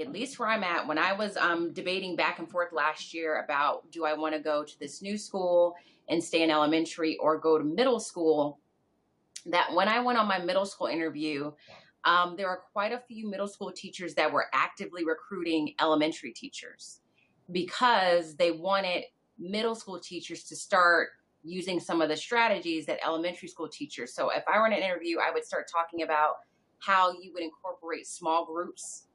[0.00, 3.42] at least where I'm at, when I was um, debating back and forth last year
[3.44, 5.74] about do I want to go to this new school
[6.08, 8.60] and stay in elementary or go to middle school,
[9.46, 11.52] that when I went on my middle school interview,
[12.04, 17.00] um, there are quite a few middle school teachers that were actively recruiting elementary teachers
[17.52, 19.04] because they wanted
[19.38, 21.08] middle school teachers to start
[21.42, 24.14] using some of the strategies that elementary school teachers.
[24.14, 26.36] So if I were in an interview, I would start talking about
[26.80, 29.06] how you would incorporate small groups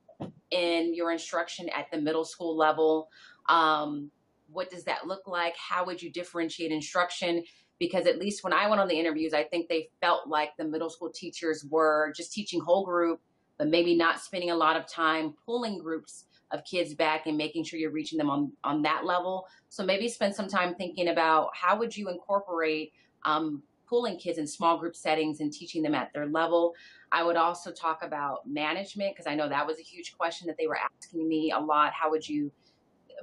[0.55, 3.09] in your instruction at the middle school level.
[3.49, 4.09] Um,
[4.47, 5.55] what does that look like?
[5.57, 7.43] How would you differentiate instruction?
[7.77, 10.63] Because at least when I went on the interviews, I think they felt like the
[10.63, 13.19] middle school teachers were just teaching whole group,
[13.57, 17.65] but maybe not spending a lot of time pulling groups of kids back and making
[17.65, 19.47] sure you're reaching them on on that level.
[19.67, 22.93] So maybe spend some time thinking about how would you incorporate
[23.25, 26.73] um, pulling kids in small group settings and teaching them at their level.
[27.11, 30.57] I would also talk about management because I know that was a huge question that
[30.57, 31.93] they were asking me a lot.
[31.93, 32.51] How would you?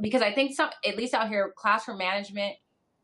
[0.00, 2.54] Because I think some, at least out here, classroom management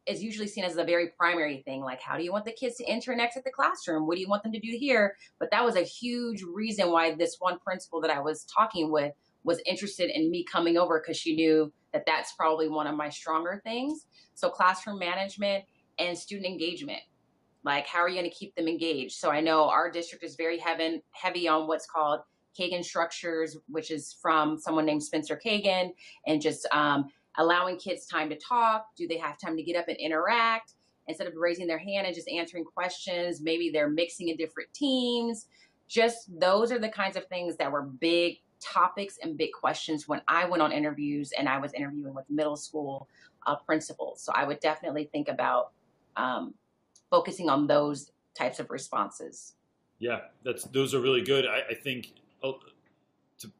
[0.07, 1.83] is usually seen as a very primary thing.
[1.83, 4.07] Like, how do you want the kids to enter and exit the classroom?
[4.07, 5.17] What do you want them to do here?
[5.39, 9.13] But that was a huge reason why this one principal that I was talking with
[9.45, 13.11] was interested in me coming over because she knew that that's probably one of my
[13.11, 14.07] stronger things.
[14.35, 15.65] So classroom management
[15.99, 17.01] and student engagement.
[17.65, 19.17] Like how are you going to keep them engaged?
[19.17, 22.21] So I know our district is very heavy on what's called
[22.59, 25.93] Kagan structures, which is from someone named Spencer Kagan,
[26.27, 27.07] and just um,
[27.37, 28.87] allowing kids time to talk.
[28.97, 30.75] Do they have time to get up and interact?
[31.07, 35.47] Instead of raising their hand and just answering questions, maybe they're mixing in different teams.
[35.89, 40.21] Just those are the kinds of things that were big topics and big questions when
[40.29, 43.09] I went on interviews and I was interviewing with middle school
[43.47, 44.21] uh, principals.
[44.21, 45.71] So I would definitely think about
[46.17, 46.55] um,
[47.11, 49.55] focusing on those types of responses.
[49.99, 51.47] Yeah, that's those are really good.
[51.47, 52.13] I, I think.
[52.43, 52.53] Uh,
[53.41, 53.51] to,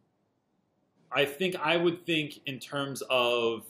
[1.11, 3.65] I think I would think in terms of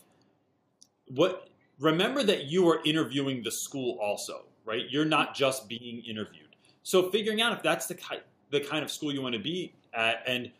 [1.08, 1.48] what.
[1.80, 4.82] Remember that you are interviewing the school also, right?
[4.90, 6.56] You're not just being interviewed.
[6.82, 8.20] So figuring out if that's the kind
[8.50, 10.50] the kind of school you want to be at, and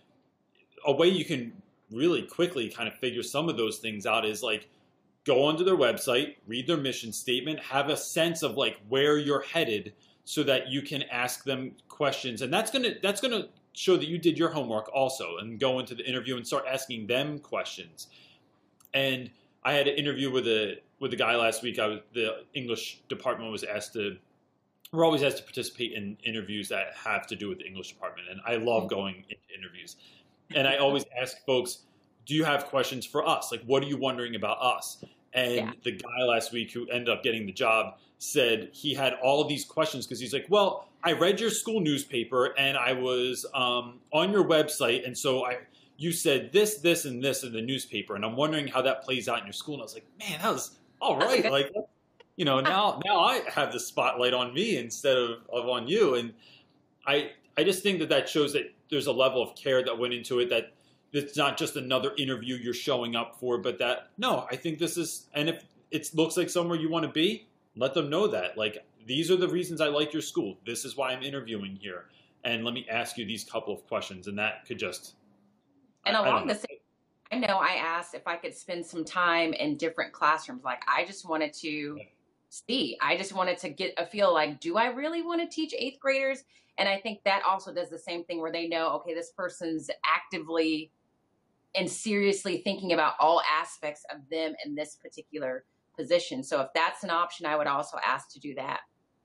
[0.87, 1.53] a way you can
[1.91, 4.69] really quickly kind of figure some of those things out is like
[5.29, 9.43] go onto their website, read their mission statement, have a sense of like where you're
[9.43, 9.93] headed
[10.25, 12.43] so that you can ask them questions.
[12.43, 15.61] And that's going to that's going to show that you did your homework also and
[15.61, 18.09] go into the interview and start asking them questions.
[18.95, 19.31] And
[19.63, 21.79] I had an interview with a with a guy last week.
[21.79, 24.17] I was the English department was asked to
[24.93, 28.29] we're always asked to participate in interviews that have to do with the English department,
[28.31, 28.95] and I love mm-hmm.
[28.95, 29.97] going into interviews
[30.55, 31.85] and I always ask folks,
[32.27, 33.51] do you have questions for us?
[33.51, 35.03] Like, what are you wondering about us?
[35.35, 35.73] And yeah.
[35.85, 39.49] the guy last week who ended up getting the job said he had all of
[39.49, 44.01] these questions because he's like, well, I read your school newspaper and I was um,
[44.13, 45.59] on your website, and so I
[45.97, 49.29] you said this, this, and this in the newspaper, and I'm wondering how that plays
[49.29, 49.75] out in your school.
[49.75, 51.51] And I was like, man, that was all right.
[51.51, 51.73] Like,
[52.37, 56.15] you know, now now I have the spotlight on me instead of, of on you,
[56.15, 56.33] and
[57.07, 60.15] I I just think that that shows that there's a level of care that went
[60.15, 60.73] into it that
[61.13, 64.97] it's not just another interview you're showing up for, but that no, I think this
[64.97, 67.47] is, and if it looks like somewhere you want to be,
[67.77, 68.59] let them know that.
[68.59, 70.59] Like these are the reasons I like your school.
[70.67, 72.07] This is why I'm interviewing here,
[72.45, 75.15] and let me ask you these couple of questions, and that could just.
[76.07, 76.79] And I, along I the same,
[77.33, 80.65] I know I asked if I could spend some time in different classrooms.
[80.65, 81.99] Like I just wanted to.
[82.51, 82.97] See.
[83.03, 86.01] I just wanted to get a feel like, do I really want to teach eighth
[86.01, 86.45] graders?
[86.79, 89.91] And I think that also does the same thing where they know, okay, this person's
[90.03, 90.91] actively
[91.75, 95.65] and seriously thinking about all aspects of them in this particular
[95.97, 96.43] position.
[96.43, 98.81] So if that's an option, I would also ask to do that.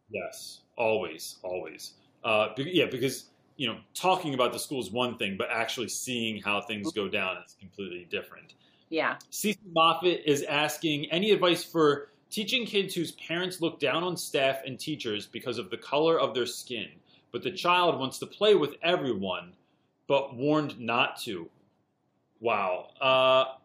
[0.10, 1.94] Yes, always, always.
[2.24, 6.42] Uh, yeah, because you know, talking about the school is one thing, but actually seeing
[6.42, 8.56] how things go down is completely different.
[8.90, 9.18] Yeah.
[9.32, 14.62] Cece Moffat is asking any advice for teaching kids whose parents look down on staff
[14.66, 16.90] and teachers because of the color of their skin,
[17.32, 19.54] but the child wants to play with everyone,
[20.08, 21.50] but warned not to.
[22.44, 22.90] Wow.
[23.00, 23.56] Uh,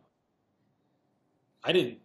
[1.64, 1.99] I didn't.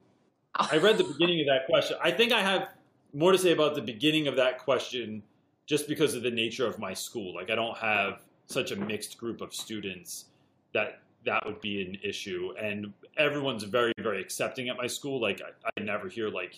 [0.56, 1.98] I read the beginning of that question.
[2.04, 2.70] I think I have
[3.14, 5.22] more to say about the beginning of that question
[5.68, 7.36] just because of the nature of my school.
[7.36, 10.26] Like, I don't have such a mixed group of students
[10.74, 12.54] that that would be an issue.
[12.60, 15.22] And everyone's very, very accepting at my school.
[15.22, 16.56] Like, I, I never hear like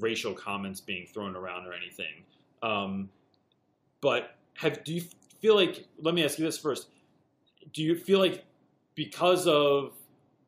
[0.00, 2.24] racial comments being thrown around or anything.
[2.62, 3.08] Um,
[4.02, 5.02] but have do you
[5.40, 5.86] feel like?
[5.98, 6.88] Let me ask you this first.
[7.72, 8.44] Do you feel like
[8.94, 9.92] because of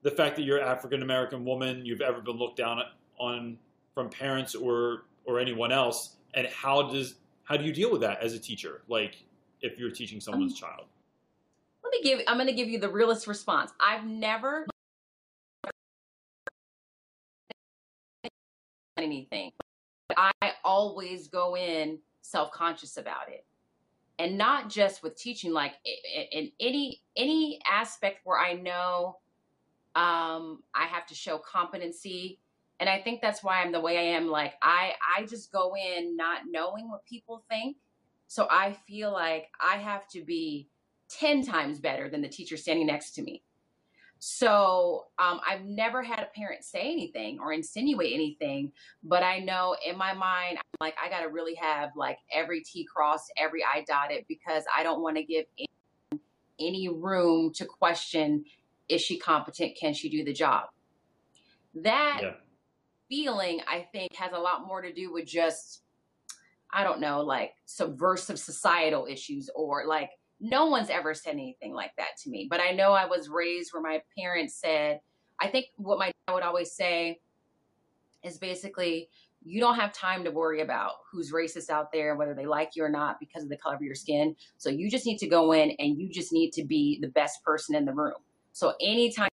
[0.03, 2.81] the fact that you're African American woman, you've ever been looked down
[3.19, 3.59] on
[3.95, 8.21] from parents or or anyone else, and how does how do you deal with that
[8.23, 8.83] as a teacher?
[8.89, 9.17] Like
[9.61, 10.87] if you're teaching someone's um, child.
[11.83, 12.21] Let me give.
[12.29, 13.73] I'm going to give you the realest response.
[13.81, 14.67] I've never
[15.65, 15.73] done
[18.99, 19.53] anything.
[20.17, 20.33] I
[20.65, 23.45] always go in self conscious about it
[24.19, 25.75] and not just with teaching like
[26.33, 29.17] in any any aspect where i know
[29.97, 32.39] um, i have to show competency
[32.81, 35.75] and i think that's why i'm the way i am like i i just go
[35.77, 37.77] in not knowing what people think
[38.27, 40.69] so i feel like i have to be
[41.11, 43.43] 10 times better than the teacher standing next to me
[44.27, 48.73] so um, I've never had a parent say anything or insinuate anything,
[49.03, 52.63] but I know in my mind, I'm like, I got to really have like every
[52.63, 56.23] T crossed, every I dotted because I don't want to give any,
[56.59, 58.47] any room to question
[58.89, 59.77] is she competent?
[59.77, 60.69] Can she do the job?
[61.75, 62.31] That yeah.
[63.11, 65.83] feeling, I think, has a lot more to do with just,
[66.73, 70.13] I don't know, like subversive societal issues or like
[70.45, 72.47] no one's ever said anything like that to me.
[72.49, 75.01] But I know I was raised where my parents said,
[75.41, 77.21] I think what my dad would always say
[78.23, 79.09] is basically,
[79.43, 82.85] you don't have time to worry about who's racist out there, whether they like you
[82.85, 84.37] or not because of the color of your skin.
[84.59, 87.43] So you just need to go in and you just need to be the best
[87.43, 88.21] person in the room.
[88.53, 89.31] So anytime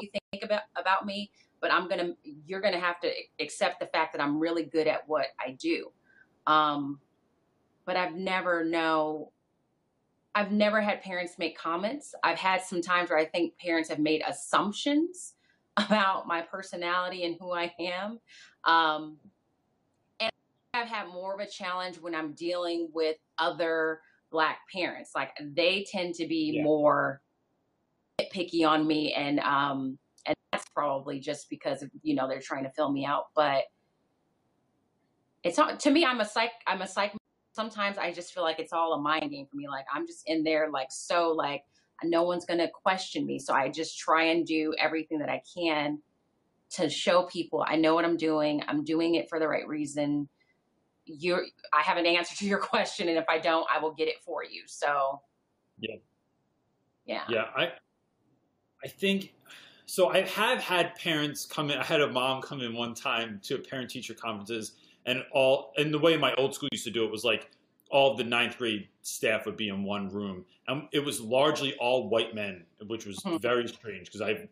[0.00, 2.12] you think about about me, but I'm gonna
[2.46, 3.10] you're gonna have to
[3.40, 5.90] accept the fact that I'm really good at what I do.
[6.46, 7.00] Um,
[7.84, 9.32] but I've never know
[10.34, 12.14] I've never had parents make comments.
[12.22, 15.34] I've had some times where I think parents have made assumptions
[15.76, 18.18] about my personality and who I am.
[18.64, 19.18] Um,
[20.20, 20.30] and
[20.72, 25.10] I've had more of a challenge when I'm dealing with other black parents.
[25.14, 26.62] Like they tend to be yeah.
[26.62, 27.20] more
[28.30, 32.62] picky on me and um and that's probably just because of, you know they're trying
[32.62, 33.64] to fill me out but
[35.42, 37.12] it's not to me i'm a psych i'm a psych
[37.52, 39.68] sometimes I just feel like it's all a mind game for me.
[39.68, 41.64] Like I'm just in there, like so, like
[42.02, 43.38] no one's gonna question me.
[43.38, 46.00] So I just try and do everything that I can
[46.70, 48.62] to show people I know what I'm doing.
[48.66, 50.28] I'm doing it for the right reason.
[51.04, 54.08] You, I have an answer to your question, and if I don't, I will get
[54.08, 54.62] it for you.
[54.66, 55.20] So,
[55.78, 55.96] yeah,
[57.04, 57.44] yeah, yeah.
[57.54, 57.72] I,
[58.84, 59.34] I think
[59.86, 60.08] so.
[60.08, 61.78] I have had parents come in.
[61.78, 64.72] I had a mom come in one time to a parent teacher conferences
[65.06, 67.50] and all and the way my old school used to do it was like
[67.90, 70.46] all of the ninth grade staff would be in one room.
[70.66, 73.36] And it was largely all white men which was mm-hmm.
[73.38, 74.48] very strange because i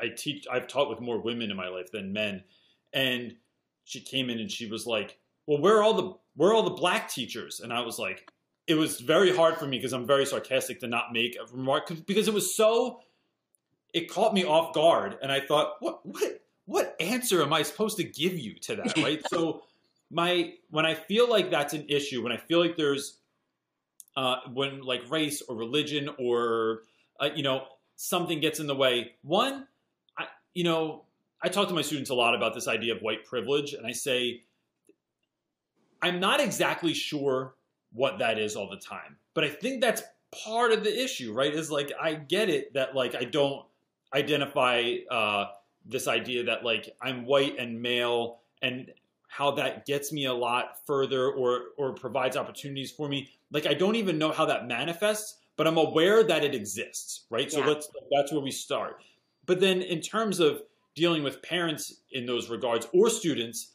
[0.00, 2.44] i teach i've taught with more women in my life than men.
[2.92, 3.36] And
[3.84, 6.62] she came in and she was like well where are all the where are all
[6.62, 7.60] the black teachers?
[7.60, 8.30] And i was like
[8.66, 11.90] it was very hard for me because i'm very sarcastic to not make a remark
[12.06, 13.00] because it was so
[13.92, 15.16] it caught me off guard.
[15.22, 18.96] And i thought what what what answer am I supposed to give you to that,
[18.98, 19.20] right?
[19.30, 19.62] so
[20.10, 23.18] my when I feel like that's an issue, when I feel like there's
[24.16, 26.82] uh, when like race or religion or
[27.20, 27.64] uh, you know
[27.96, 29.66] something gets in the way, one,
[30.18, 31.04] I you know
[31.42, 33.92] I talk to my students a lot about this idea of white privilege, and I
[33.92, 34.42] say
[36.00, 37.54] I'm not exactly sure
[37.92, 40.02] what that is all the time, but I think that's
[40.44, 41.52] part of the issue, right?
[41.52, 43.66] Is like I get it that like I don't
[44.14, 44.94] identify.
[45.10, 45.46] Uh,
[45.84, 48.90] this idea that like I'm white and male and
[49.28, 53.30] how that gets me a lot further or or provides opportunities for me.
[53.50, 57.52] Like I don't even know how that manifests, but I'm aware that it exists, right?
[57.52, 57.64] Yeah.
[57.64, 59.02] So let's that's where we start.
[59.46, 60.62] But then in terms of
[60.94, 63.72] dealing with parents in those regards or students,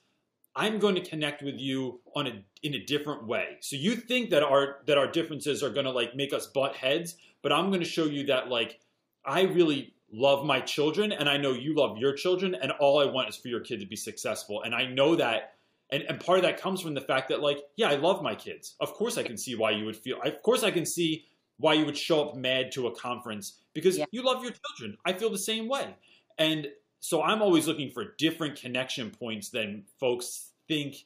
[0.55, 3.57] I'm going to connect with you on a in a different way.
[3.62, 6.76] So you think that our that our differences are going to like make us butt
[6.76, 8.80] heads, but I'm going to show you that like
[9.26, 13.05] I really love my children and I know you love your children and all I
[13.05, 14.64] want is for your kid to be successful.
[14.64, 15.53] And I know that
[15.91, 18.36] and and part of that comes from the fact that like yeah i love my
[18.36, 18.76] kids.
[18.80, 21.26] Of course i can see why you would feel of course i can see
[21.57, 24.05] why you would show up mad to a conference because yeah.
[24.12, 24.97] you love your children.
[25.05, 25.95] I feel the same way.
[26.38, 26.68] And
[26.99, 31.05] so i'm always looking for different connection points than folks think.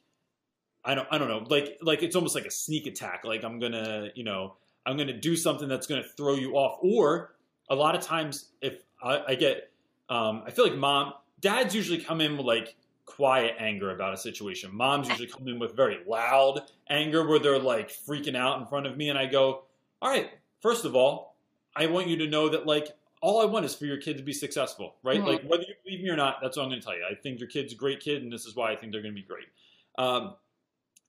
[0.84, 1.44] I don't i don't know.
[1.48, 3.24] Like like it's almost like a sneak attack.
[3.24, 4.54] Like i'm gonna you know
[4.86, 6.78] i'm gonna do something that's gonna throw you off.
[6.82, 7.34] Or
[7.70, 9.70] a lot of times if i, I get
[10.08, 12.74] um, i feel like mom dads usually come in with like
[13.06, 14.74] quiet anger about a situation.
[14.74, 18.86] Moms usually come in with very loud anger where they're like freaking out in front
[18.86, 19.08] of me.
[19.10, 19.64] And I go,
[20.00, 20.30] all right,
[20.60, 21.36] first of all,
[21.76, 22.88] I want you to know that like
[23.20, 25.18] all I want is for your kid to be successful, right?
[25.18, 25.26] Mm-hmm.
[25.26, 27.04] Like whether you believe me or not, that's what I'm going to tell you.
[27.10, 29.14] I think your kid's a great kid, and this is why I think they're going
[29.14, 29.46] to be great.
[29.96, 30.34] Um,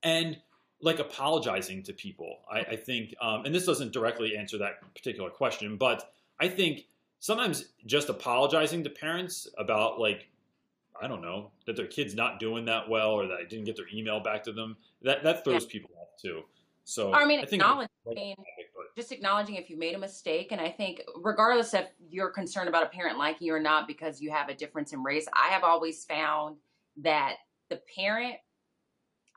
[0.03, 0.37] and
[0.81, 5.29] like apologizing to people, I, I think, um, and this doesn't directly answer that particular
[5.29, 6.85] question, but I think
[7.19, 10.29] sometimes just apologizing to parents about like
[11.01, 13.75] I don't know, that their kid's not doing that well or that I didn't get
[13.75, 14.77] their email back to them.
[15.01, 15.71] That that throws yeah.
[15.71, 16.43] people off too.
[16.85, 18.35] So I mean, I acknowledging,
[18.95, 22.83] just acknowledging if you made a mistake, and I think regardless if you're concerned about
[22.83, 25.63] a parent liking you or not because you have a difference in race, I have
[25.63, 26.57] always found
[26.97, 27.35] that
[27.69, 28.35] the parent.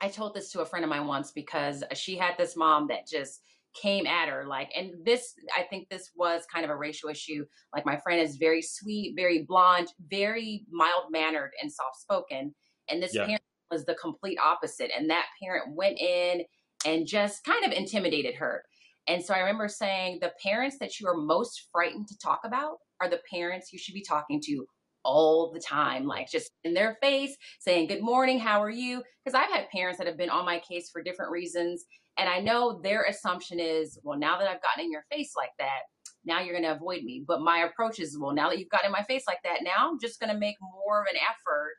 [0.01, 3.05] I told this to a friend of mine once because she had this mom that
[3.05, 3.41] just
[3.79, 7.45] came at her like and this i think this was kind of a racial issue
[7.73, 12.53] like my friend is very sweet very blonde very mild mannered and soft spoken
[12.89, 13.25] and this yeah.
[13.25, 16.41] parent was the complete opposite and that parent went in
[16.85, 18.63] and just kind of intimidated her
[19.07, 22.77] and so i remember saying the parents that you are most frightened to talk about
[22.99, 24.65] are the parents you should be talking to
[25.03, 29.01] all the time, like just in their face saying, Good morning, how are you?
[29.23, 31.85] Because I've had parents that have been on my case for different reasons.
[32.17, 35.51] And I know their assumption is, well, now that I've gotten in your face like
[35.59, 35.81] that,
[36.25, 37.23] now you're going to avoid me.
[37.25, 39.89] But my approach is, well, now that you've gotten in my face like that, now
[39.89, 41.75] I'm just going to make more of an effort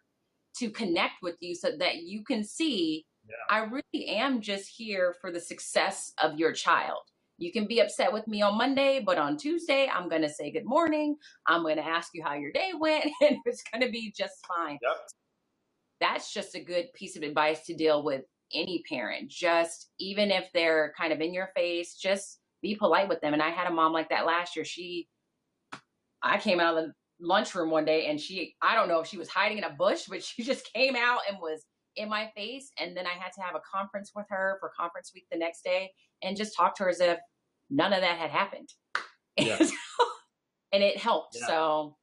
[0.59, 3.57] to connect with you so that you can see yeah.
[3.57, 7.01] I really am just here for the success of your child.
[7.39, 10.51] You can be upset with me on Monday, but on Tuesday, I'm going to say
[10.51, 11.17] good morning.
[11.47, 14.35] I'm going to ask you how your day went, and it's going to be just
[14.47, 14.79] fine.
[14.83, 14.97] Yep.
[16.01, 18.23] That's just a good piece of advice to deal with
[18.55, 19.29] any parent.
[19.29, 23.33] Just even if they're kind of in your face, just be polite with them.
[23.33, 24.65] And I had a mom like that last year.
[24.65, 25.09] She,
[26.23, 29.19] I came out of the lunchroom one day and she, I don't know if she
[29.19, 31.65] was hiding in a bush, but she just came out and was
[31.97, 32.71] in my face.
[32.79, 35.63] And then I had to have a conference with her for conference week the next
[35.63, 35.91] day
[36.23, 37.19] and just talk to her as if
[37.69, 38.69] none of that had happened.
[39.39, 39.57] Yeah.
[40.73, 41.37] and it helped.
[41.41, 41.47] Yeah.
[41.47, 41.97] So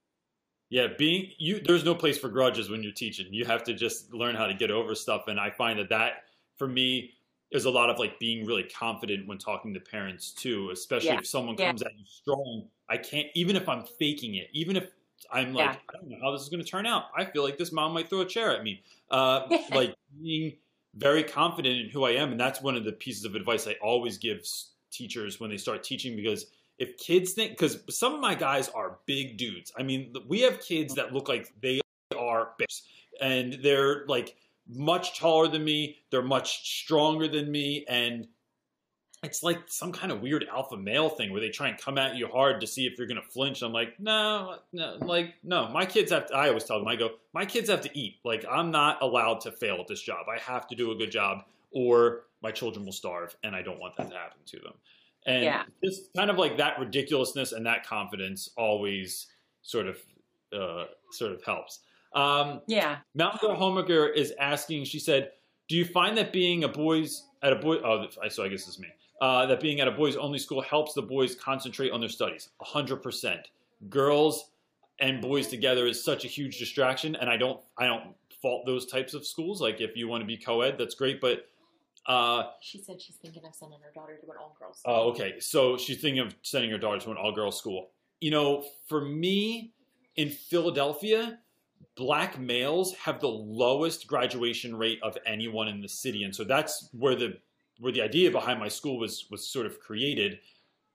[0.69, 3.27] yeah, being you, there's no place for grudges when you're teaching.
[3.31, 6.23] You have to just learn how to get over stuff, and I find that that
[6.57, 7.13] for me
[7.51, 11.19] is a lot of like being really confident when talking to parents too, especially yeah.
[11.19, 11.67] if someone yeah.
[11.67, 12.67] comes at you strong.
[12.89, 14.91] I can't even if I'm faking it, even if
[15.31, 15.75] I'm like, yeah.
[15.89, 17.05] I don't know how this is going to turn out.
[17.15, 18.81] I feel like this mom might throw a chair at me.
[19.09, 20.53] Uh, like being
[20.95, 23.75] very confident in who I am, and that's one of the pieces of advice I
[23.81, 24.45] always give
[24.91, 26.47] teachers when they start teaching because
[26.79, 29.71] if kids think because some of my guys are big dudes.
[29.77, 31.81] I mean, we have kids that look like they
[32.17, 32.67] are big,
[33.21, 34.35] and they're like
[34.69, 35.97] much taller than me.
[36.11, 37.85] They're much stronger than me.
[37.87, 38.27] And
[39.23, 42.15] it's like some kind of weird alpha male thing where they try and come at
[42.15, 43.61] you hard to see if you're going to flinch.
[43.63, 46.95] I'm like, no, no, like, no, my kids have to, I always tell them, I
[46.95, 48.17] go, my kids have to eat.
[48.23, 50.27] Like, I'm not allowed to fail at this job.
[50.29, 53.35] I have to do a good job or my children will starve.
[53.43, 54.73] And I don't want that to happen to them.
[55.25, 55.63] And yeah.
[55.83, 59.27] just kind of like that ridiculousness and that confidence always
[59.63, 59.97] sort of,
[60.53, 61.79] uh, sort of helps.
[62.13, 62.97] Um, yeah.
[63.15, 64.85] Mountain Girl is asking.
[64.85, 65.31] She said,
[65.67, 67.75] "Do you find that being a boys at a boy?
[67.77, 68.87] Oh, so I guess it's me.
[69.21, 72.49] Uh, that being at a boys only school helps the boys concentrate on their studies.
[72.61, 73.49] hundred percent.
[73.89, 74.51] Girls
[74.99, 78.85] and boys together is such a huge distraction, and I don't I don't fault those
[78.85, 79.61] types of schools.
[79.61, 81.47] Like if you want to be co-ed, that's great, but."
[82.05, 84.79] Uh, she said she's thinking of sending her daughter to an all-girls.
[84.79, 84.93] School.
[84.93, 85.41] Oh, okay.
[85.41, 87.89] So she's thinking of sending her daughter to an all-girls school.
[88.21, 89.73] You know, for me
[90.15, 91.39] in Philadelphia,
[91.95, 96.89] black males have the lowest graduation rate of anyone in the city, and so that's
[96.93, 97.37] where the
[97.79, 100.39] where the idea behind my school was was sort of created.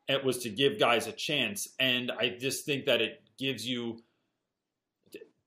[0.09, 4.03] It was to give guys a chance, and I just think that it gives you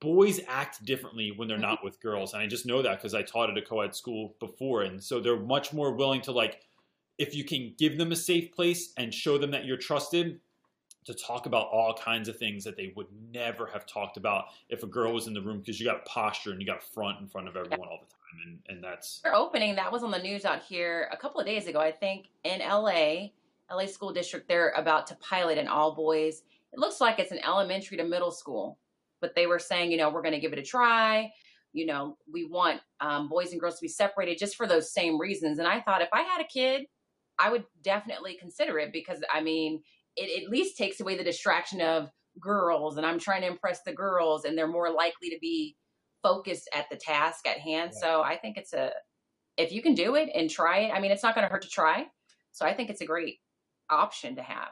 [0.01, 3.23] boys act differently when they're not with girls, and I just know that because I
[3.23, 6.61] taught at a co-ed school before, and so they're much more willing to like
[7.17, 10.39] if you can give them a safe place and show them that you're trusted
[11.05, 14.83] to talk about all kinds of things that they would never have talked about if
[14.83, 17.19] a girl was in the room because you got a posture and you got front
[17.21, 20.11] in front of everyone all the time and, and that's They're opening that was on
[20.11, 23.27] the news out here a couple of days ago i think in la
[23.71, 26.43] la school district they're about to pilot an all boys.
[26.73, 28.77] It looks like it's an elementary to middle school
[29.21, 31.31] but they were saying you know we're going to give it a try.
[31.73, 35.19] You know, we want um, boys and girls to be separated just for those same
[35.19, 35.59] reasons.
[35.59, 36.85] And I thought if I had a kid,
[37.37, 39.81] I would definitely consider it because I mean,
[40.15, 42.09] it at least takes away the distraction of
[42.39, 45.75] girls and I'm trying to impress the girls and they're more likely to be
[46.23, 47.91] focused at the task at hand.
[47.93, 47.99] Yeah.
[47.99, 48.91] So I think it's a,
[49.57, 51.61] if you can do it and try it, I mean, it's not going to hurt
[51.63, 52.07] to try.
[52.51, 53.39] So I think it's a great
[53.89, 54.69] option to have.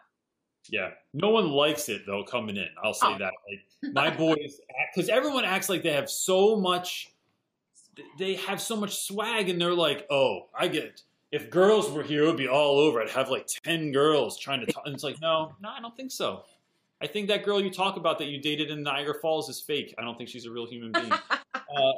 [0.69, 2.69] Yeah, no one likes it though coming in.
[2.81, 3.17] I'll say oh.
[3.17, 3.33] that.
[3.49, 4.59] Like my boys,
[4.93, 7.09] because everyone acts like they have so much.
[8.17, 11.01] They have so much swag, and they're like, "Oh, I get."
[11.33, 13.01] If girls were here, it would be all over.
[13.01, 14.83] I'd have like ten girls trying to talk.
[14.85, 16.43] And it's like, no, no, I don't think so.
[17.01, 19.95] I think that girl you talk about that you dated in Niagara Falls is fake.
[19.97, 21.11] I don't think she's a real human being.
[21.55, 21.91] uh,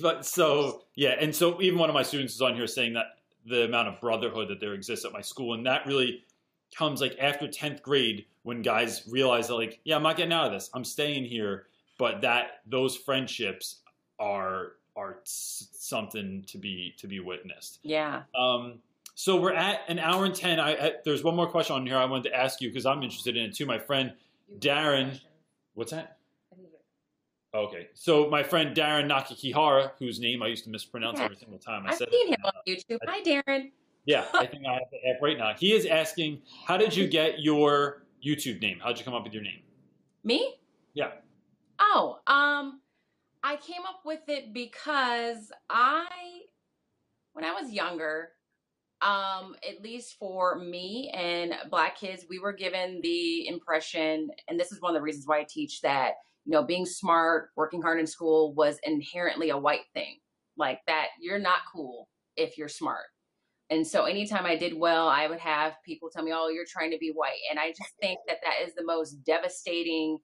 [0.00, 3.18] but so yeah, and so even one of my students is on here saying that
[3.44, 6.24] the amount of brotherhood that there exists at my school, and that really
[6.74, 10.46] comes like after 10th grade when guys realize that like yeah i'm not getting out
[10.46, 11.66] of this i'm staying here
[11.98, 13.80] but that those friendships
[14.18, 18.78] are are something to be to be witnessed yeah um
[19.14, 21.96] so we're at an hour and 10 i, I there's one more question on here
[21.96, 24.12] i wanted to ask you because i'm interested in it too my friend
[24.58, 25.20] darren
[25.74, 26.18] what's that
[27.52, 31.24] Okay, so my friend Darren Nakakihara, whose name I used to mispronounce yeah.
[31.24, 32.98] every single time I I've said seen him on YouTube.
[33.08, 33.72] Hi, Darren.
[34.04, 35.54] Yeah, I think I have the app right now.
[35.58, 38.78] He is asking, how did you get your YouTube name?
[38.80, 39.60] How'd you come up with your name?
[40.22, 40.58] Me?
[40.94, 41.10] Yeah.
[41.80, 42.80] Oh, um,
[43.42, 46.06] I came up with it because I,
[47.32, 48.30] when I was younger,
[49.02, 54.72] um, at least for me and black kids, we were given the impression, and this
[54.72, 56.14] is one of the reasons why I teach that,
[56.44, 60.18] you know, being smart, working hard in school was inherently a white thing.
[60.56, 63.06] Like that, you're not cool if you're smart
[63.70, 66.90] and so anytime I did well, I would have people tell me, oh, you're trying
[66.90, 67.38] to be white.
[67.48, 70.18] And I just think that that is the most devastating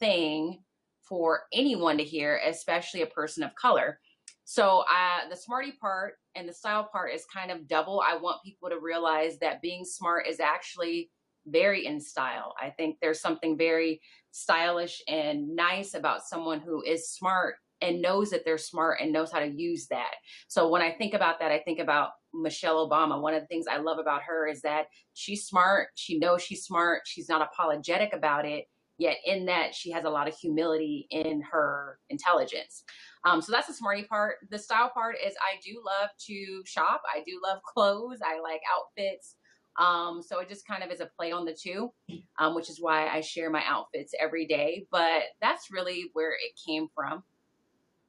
[0.00, 0.62] thing
[1.08, 4.00] for anyone to hear, especially a person of color.
[4.44, 8.00] So uh, the smartie part and the style part is kind of double.
[8.06, 11.10] I want people to realize that being smart is actually
[11.46, 12.54] very in style.
[12.60, 14.00] I think there's something very
[14.30, 19.30] stylish and nice about someone who is smart and knows that they're smart and knows
[19.30, 20.14] how to use that.
[20.48, 23.20] So when I think about that, I think about Michelle Obama.
[23.20, 25.88] One of the things I love about her is that she's smart.
[25.94, 27.02] She knows she's smart.
[27.04, 28.66] She's not apologetic about it.
[28.98, 32.84] Yet in that, she has a lot of humility in her intelligence.
[33.24, 34.36] Um, so that's the smartie part.
[34.50, 37.02] The style part is I do love to shop.
[37.14, 38.20] I do love clothes.
[38.24, 39.36] I like outfits.
[39.78, 41.92] Um, so it just kind of is a play on the two,
[42.38, 44.86] um, which is why I share my outfits every day.
[44.90, 47.22] But that's really where it came from.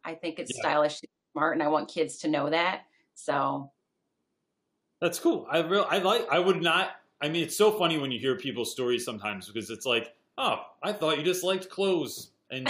[0.06, 0.62] I think it's yeah.
[0.62, 1.02] stylish,
[1.34, 2.84] smart, and I want kids to know that.
[3.16, 3.72] So
[5.02, 5.46] that's cool.
[5.52, 6.26] I real I like.
[6.32, 6.92] I would not.
[7.22, 10.60] I mean, it's so funny when you hear people's stories sometimes because it's like, oh,
[10.82, 12.70] I thought you just liked clothes, and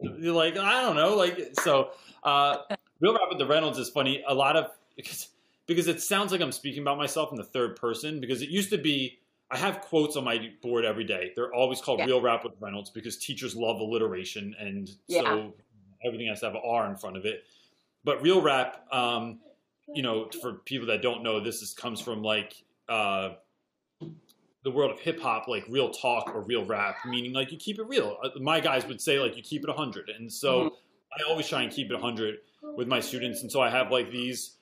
[0.00, 1.90] you're like, I don't know, like so.
[2.22, 2.56] Uh,
[3.00, 4.22] real rap with the Reynolds is funny.
[4.26, 5.28] A lot of because
[5.66, 8.70] because it sounds like I'm speaking about myself in the third person because it used
[8.70, 9.18] to be.
[9.50, 11.32] I have quotes on my board every day.
[11.36, 12.06] They're always called yeah.
[12.06, 15.20] Real Rap with Reynolds because teachers love alliteration, and yeah.
[15.20, 15.54] so
[16.04, 17.44] everything has to have an R in front of it.
[18.04, 19.40] But real rap, um,
[19.92, 22.54] you know, for people that don't know, this is, comes from like
[22.88, 23.30] uh,
[24.64, 27.78] the world of hip hop, like real talk or real rap, meaning like you keep
[27.78, 28.16] it real.
[28.22, 30.08] Uh, my guys would say like you keep it 100.
[30.08, 30.74] And so mm-hmm.
[31.20, 32.36] I always try and keep it 100
[32.76, 33.42] with my students.
[33.42, 34.56] And so I have like these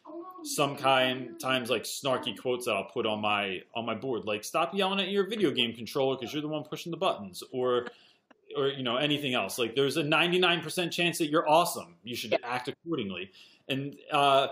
[0.45, 4.43] some kind times like snarky quotes that I'll put on my on my board like
[4.43, 7.87] stop yelling at your video game controller because you're the one pushing the buttons or
[8.57, 12.37] or you know anything else like there's a 99% chance that you're awesome you should
[12.43, 13.31] act accordingly
[13.69, 14.49] and uh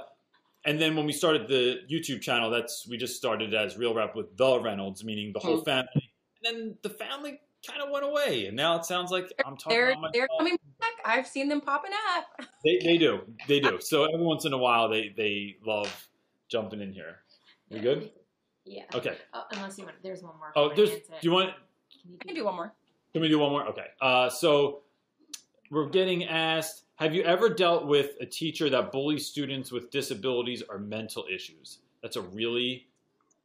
[0.64, 4.14] and then when we started the youtube channel that's we just started as real rap
[4.14, 5.64] with the reynolds meaning the whole hmm.
[5.64, 6.10] family.
[6.42, 9.78] And then the family kind of went away and now it sounds like i'm talking
[9.78, 10.92] they're, they're coming back.
[11.04, 12.46] I've seen them popping up.
[12.64, 13.20] They, they do.
[13.46, 13.78] They do.
[13.90, 16.08] So every once in a while they they love
[16.48, 17.16] jumping in here.
[17.70, 18.10] We good?
[18.64, 18.84] Yeah.
[18.94, 19.16] Okay.
[19.34, 21.50] Oh, unless you want there's one more oh there's do you want
[21.90, 22.74] can you do, I can do one more.
[23.12, 23.66] Can we do one more?
[23.68, 23.86] Okay.
[24.00, 24.82] Uh, so
[25.70, 30.62] we're getting asked Have you ever dealt with a teacher that bullies students with disabilities
[30.68, 31.78] or mental issues?
[32.02, 32.88] That's a really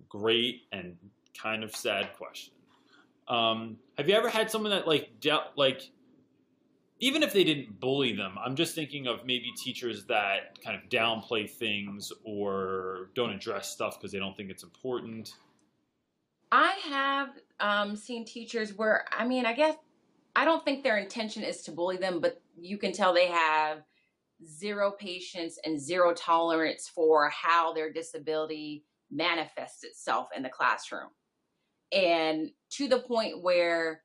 [0.09, 0.97] great and
[1.41, 2.53] kind of sad question.
[3.29, 5.89] Um, have you ever had someone that like dealt like
[6.99, 10.89] even if they didn't bully them, I'm just thinking of maybe teachers that kind of
[10.89, 15.33] downplay things or don't address stuff because they don't think it's important.
[16.51, 17.29] I have
[17.61, 19.75] um, seen teachers where, I mean, I guess
[20.35, 23.83] I don't think their intention is to bully them, but you can tell they have
[24.45, 31.09] zero patience and zero tolerance for how their disability manifests itself in the classroom.
[31.91, 34.01] And to the point where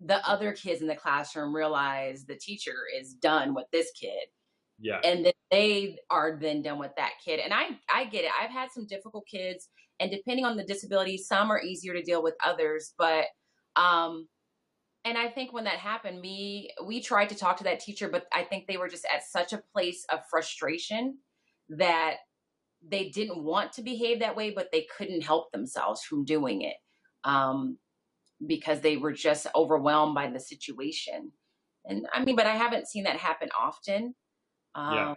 [0.00, 4.28] the other kids in the classroom realize the teacher is done with this kid.
[4.78, 5.00] Yeah.
[5.04, 7.40] And then they are then done with that kid.
[7.40, 8.30] And I I get it.
[8.40, 9.68] I've had some difficult kids
[10.00, 13.26] and depending on the disability, some are easier to deal with others, but
[13.74, 14.28] um
[15.04, 18.26] and I think when that happened, me we tried to talk to that teacher, but
[18.32, 21.18] I think they were just at such a place of frustration
[21.70, 22.16] that
[22.86, 26.76] they didn't want to behave that way, but they couldn't help themselves from doing it.
[27.24, 27.78] Um,
[28.46, 31.32] because they were just overwhelmed by the situation.
[31.84, 34.14] And I mean, but I haven't seen that happen often.
[34.74, 35.14] Um, yeah.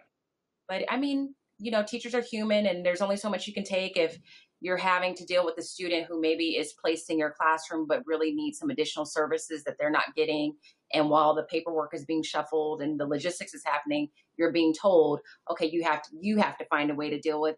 [0.68, 3.64] But I mean, you know, teachers are human and there's only so much you can
[3.64, 4.18] take if
[4.62, 8.04] you're having to deal with a student who maybe is placed in your classroom but
[8.06, 10.56] really needs some additional services that they're not getting.
[10.94, 15.20] And while the paperwork is being shuffled and the logistics is happening, you're being told,
[15.50, 17.56] okay, you have to you have to find a way to deal with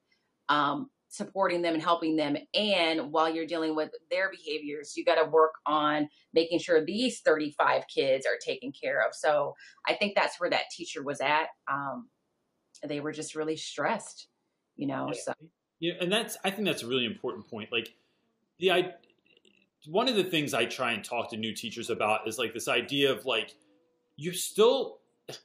[0.47, 2.37] um, supporting them and helping them.
[2.53, 7.19] And while you're dealing with their behaviors, you got to work on making sure these
[7.19, 9.13] 35 kids are taken care of.
[9.13, 9.53] So
[9.87, 11.47] I think that's where that teacher was at.
[11.71, 12.09] Um,
[12.87, 14.27] they were just really stressed,
[14.75, 15.11] you know.
[15.13, 15.33] Yeah.
[15.83, 17.69] Yeah, and that's I think that's a really important point.
[17.69, 17.93] Like
[18.57, 18.93] the I
[19.85, 22.69] one of the things I try and talk to new teachers about is like this
[22.69, 23.53] idea of like
[24.15, 24.99] you're still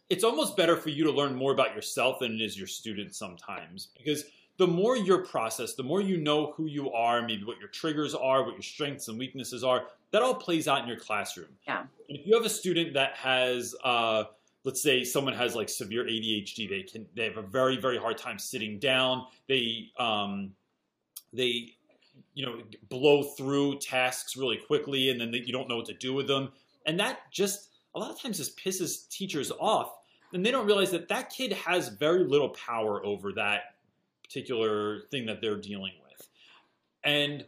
[0.09, 3.19] it's almost better for you to learn more about yourself than it is your students
[3.19, 4.27] sometimes because
[4.59, 8.15] the more your process, the more you know who you are, maybe what your triggers
[8.15, 11.48] are, what your strengths and weaknesses are, that all plays out in your classroom.
[11.66, 11.85] Yeah.
[12.09, 14.24] if you have a student that has, uh,
[14.69, 18.19] let's say someone has like severe ADHD, they can they have a very very hard
[18.19, 19.24] time sitting down.
[19.49, 20.53] They um,
[21.32, 21.73] they
[22.35, 25.95] you know blow through tasks really quickly, and then they, you don't know what to
[25.95, 26.53] do with them,
[26.85, 29.95] and that just a lot of times just pisses teachers off,
[30.35, 33.77] and they don't realize that that kid has very little power over that
[34.23, 36.28] particular thing that they're dealing with.
[37.05, 37.47] And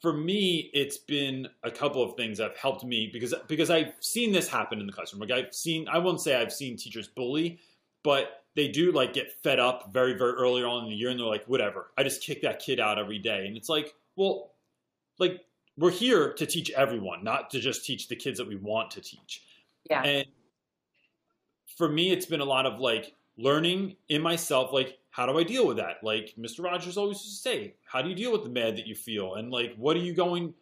[0.00, 3.92] for me, it's been a couple of things that have helped me because because I've
[4.00, 5.20] seen this happen in the classroom.
[5.20, 7.58] Like I've seen, I won't say I've seen teachers bully,
[8.04, 11.18] but they do like get fed up very very early on in the year, and
[11.18, 14.52] they're like, whatever, I just kick that kid out every day, and it's like, well,
[15.18, 15.44] like
[15.76, 19.00] we're here to teach everyone, not to just teach the kids that we want to
[19.00, 19.42] teach.
[19.90, 20.02] Yeah.
[20.02, 20.26] And
[21.76, 25.44] for me, it's been a lot of like learning in myself, like how do I
[25.44, 25.96] deal with that?
[26.02, 26.62] Like Mr.
[26.62, 29.36] Rogers always used to say, how do you deal with the mad that you feel?
[29.36, 30.52] And like, what are you going,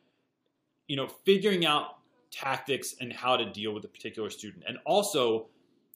[0.86, 1.96] you know, figuring out
[2.30, 4.64] tactics and how to deal with a particular student.
[4.68, 5.46] And also,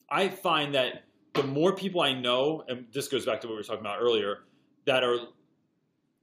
[0.09, 1.03] I find that
[1.33, 3.99] the more people I know, and this goes back to what we were talking about
[4.01, 4.39] earlier,
[4.85, 5.17] that are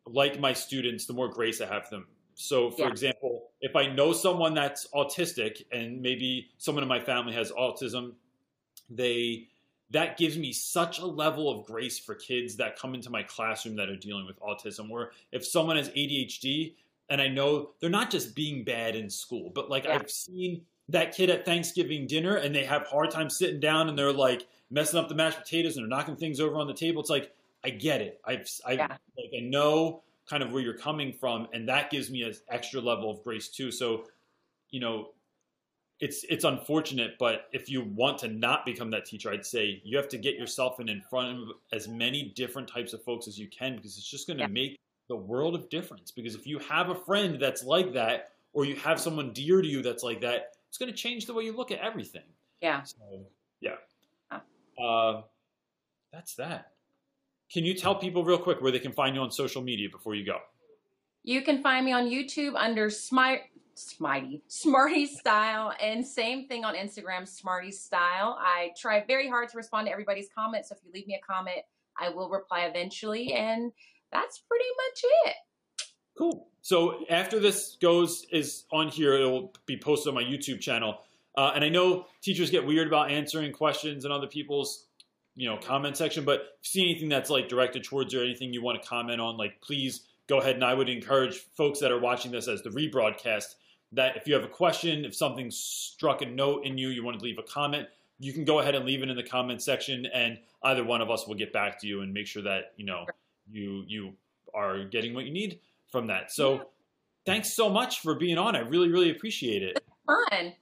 [0.06, 2.06] like my students, the more grace I have for them.
[2.35, 2.89] So, for yeah.
[2.89, 8.12] example, if I know someone that's autistic and maybe someone in my family has autism,
[8.90, 9.48] they
[9.90, 13.77] that gives me such a level of grace for kids that come into my classroom
[13.77, 14.90] that are dealing with autism.
[14.90, 16.74] Where if someone has ADHD,
[17.09, 19.94] and I know they're not just being bad in school, but like yeah.
[19.94, 23.98] I've seen that kid at Thanksgiving dinner and they have hard time sitting down and
[23.98, 27.01] they're like messing up the mashed potatoes and they're knocking things over on the table.
[27.01, 27.32] It's like
[27.65, 28.20] I get it.
[28.24, 28.86] I've I yeah.
[28.86, 32.81] like I know kind of where you're coming from, and that gives me an extra
[32.81, 33.70] level of grace too.
[33.70, 34.05] So,
[34.70, 35.09] you know,
[36.01, 39.97] it's it's unfortunate, but if you want to not become that teacher, I'd say you
[39.97, 43.39] have to get yourself in in front of as many different types of folks as
[43.39, 44.49] you can because it's just going to yeah.
[44.49, 46.11] make the world of difference.
[46.12, 49.66] Because if you have a friend that's like that, or you have someone dear to
[49.66, 52.23] you that's like that, it's going to change the way you look at everything.
[52.61, 52.83] Yeah.
[52.83, 52.97] So,
[53.61, 53.75] yeah.
[54.81, 55.23] Uh,
[56.12, 56.73] that's that.
[57.53, 60.15] Can you tell people real quick where they can find you on social media before
[60.15, 60.39] you go?
[61.25, 63.41] You can find me on YouTube under Smart
[63.78, 68.36] Smitey, Smartie Style, and same thing on Instagram, Smartie Style.
[68.40, 70.68] I try very hard to respond to everybody's comments.
[70.68, 71.64] So if you leave me a comment,
[71.98, 73.72] I will reply eventually, and
[74.12, 75.36] that's pretty much it.
[76.16, 76.48] Cool.
[76.62, 80.98] So after this goes is on here, it'll be posted on my YouTube channel.
[81.36, 84.86] Uh, and I know teachers get weird about answering questions in other people's,
[85.36, 86.24] you know, comment section.
[86.24, 88.88] But if you see anything that's like directed towards you or anything you want to
[88.88, 90.56] comment on, like please go ahead.
[90.56, 93.55] And I would encourage folks that are watching this as the rebroadcast
[93.93, 97.19] that if you have a question, if something struck a note in you, you want
[97.19, 97.89] to leave a comment,
[98.19, 101.10] you can go ahead and leave it in the comment section, and either one of
[101.10, 103.06] us will get back to you and make sure that you know
[103.51, 104.12] you you
[104.55, 105.60] are getting what you need
[105.90, 106.32] from that.
[106.32, 106.62] So, yeah.
[107.27, 108.56] thanks so much for being on.
[108.56, 109.82] I really really appreciate it.
[110.06, 110.52] fun.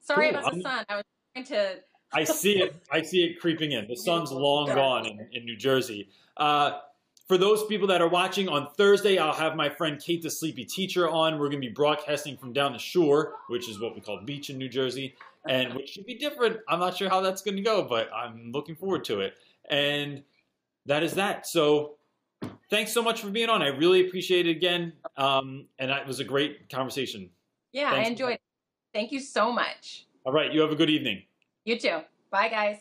[0.00, 0.38] Sorry cool.
[0.38, 0.84] about the sun.
[0.88, 1.04] I was
[1.34, 1.80] trying to.
[2.12, 2.74] I see it.
[2.90, 3.86] I see it creeping in.
[3.88, 6.08] The sun's long gone in, in New Jersey.
[6.36, 6.78] Uh,
[7.30, 10.64] for those people that are watching on Thursday, I'll have my friend Kate the Sleepy
[10.64, 11.34] Teacher on.
[11.38, 14.50] We're going to be broadcasting from down the shore, which is what we call beach
[14.50, 15.14] in New Jersey,
[15.48, 16.56] and which should be different.
[16.68, 19.34] I'm not sure how that's going to go, but I'm looking forward to it.
[19.70, 20.24] And
[20.86, 21.46] that is that.
[21.46, 21.98] So
[22.68, 23.62] thanks so much for being on.
[23.62, 24.92] I really appreciate it again.
[25.16, 27.30] Um, and it was a great conversation.
[27.70, 28.08] Yeah, thanks.
[28.08, 28.40] I enjoyed it.
[28.92, 30.04] Thank you so much.
[30.24, 30.52] All right.
[30.52, 31.22] You have a good evening.
[31.64, 32.00] You too.
[32.32, 32.78] Bye, guys.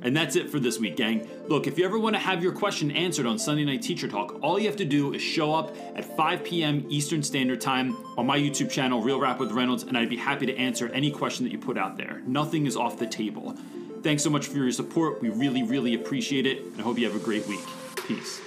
[0.00, 1.28] And that's it for this week, gang.
[1.48, 4.38] Look, if you ever want to have your question answered on Sunday Night Teacher Talk,
[4.42, 6.86] all you have to do is show up at 5 p.m.
[6.88, 10.46] Eastern Standard Time on my YouTube channel, Real Rap with Reynolds, and I'd be happy
[10.46, 12.22] to answer any question that you put out there.
[12.26, 13.54] Nothing is off the table.
[14.02, 15.20] Thanks so much for your support.
[15.20, 17.60] We really, really appreciate it, and I hope you have a great week.
[18.08, 18.40] Peace.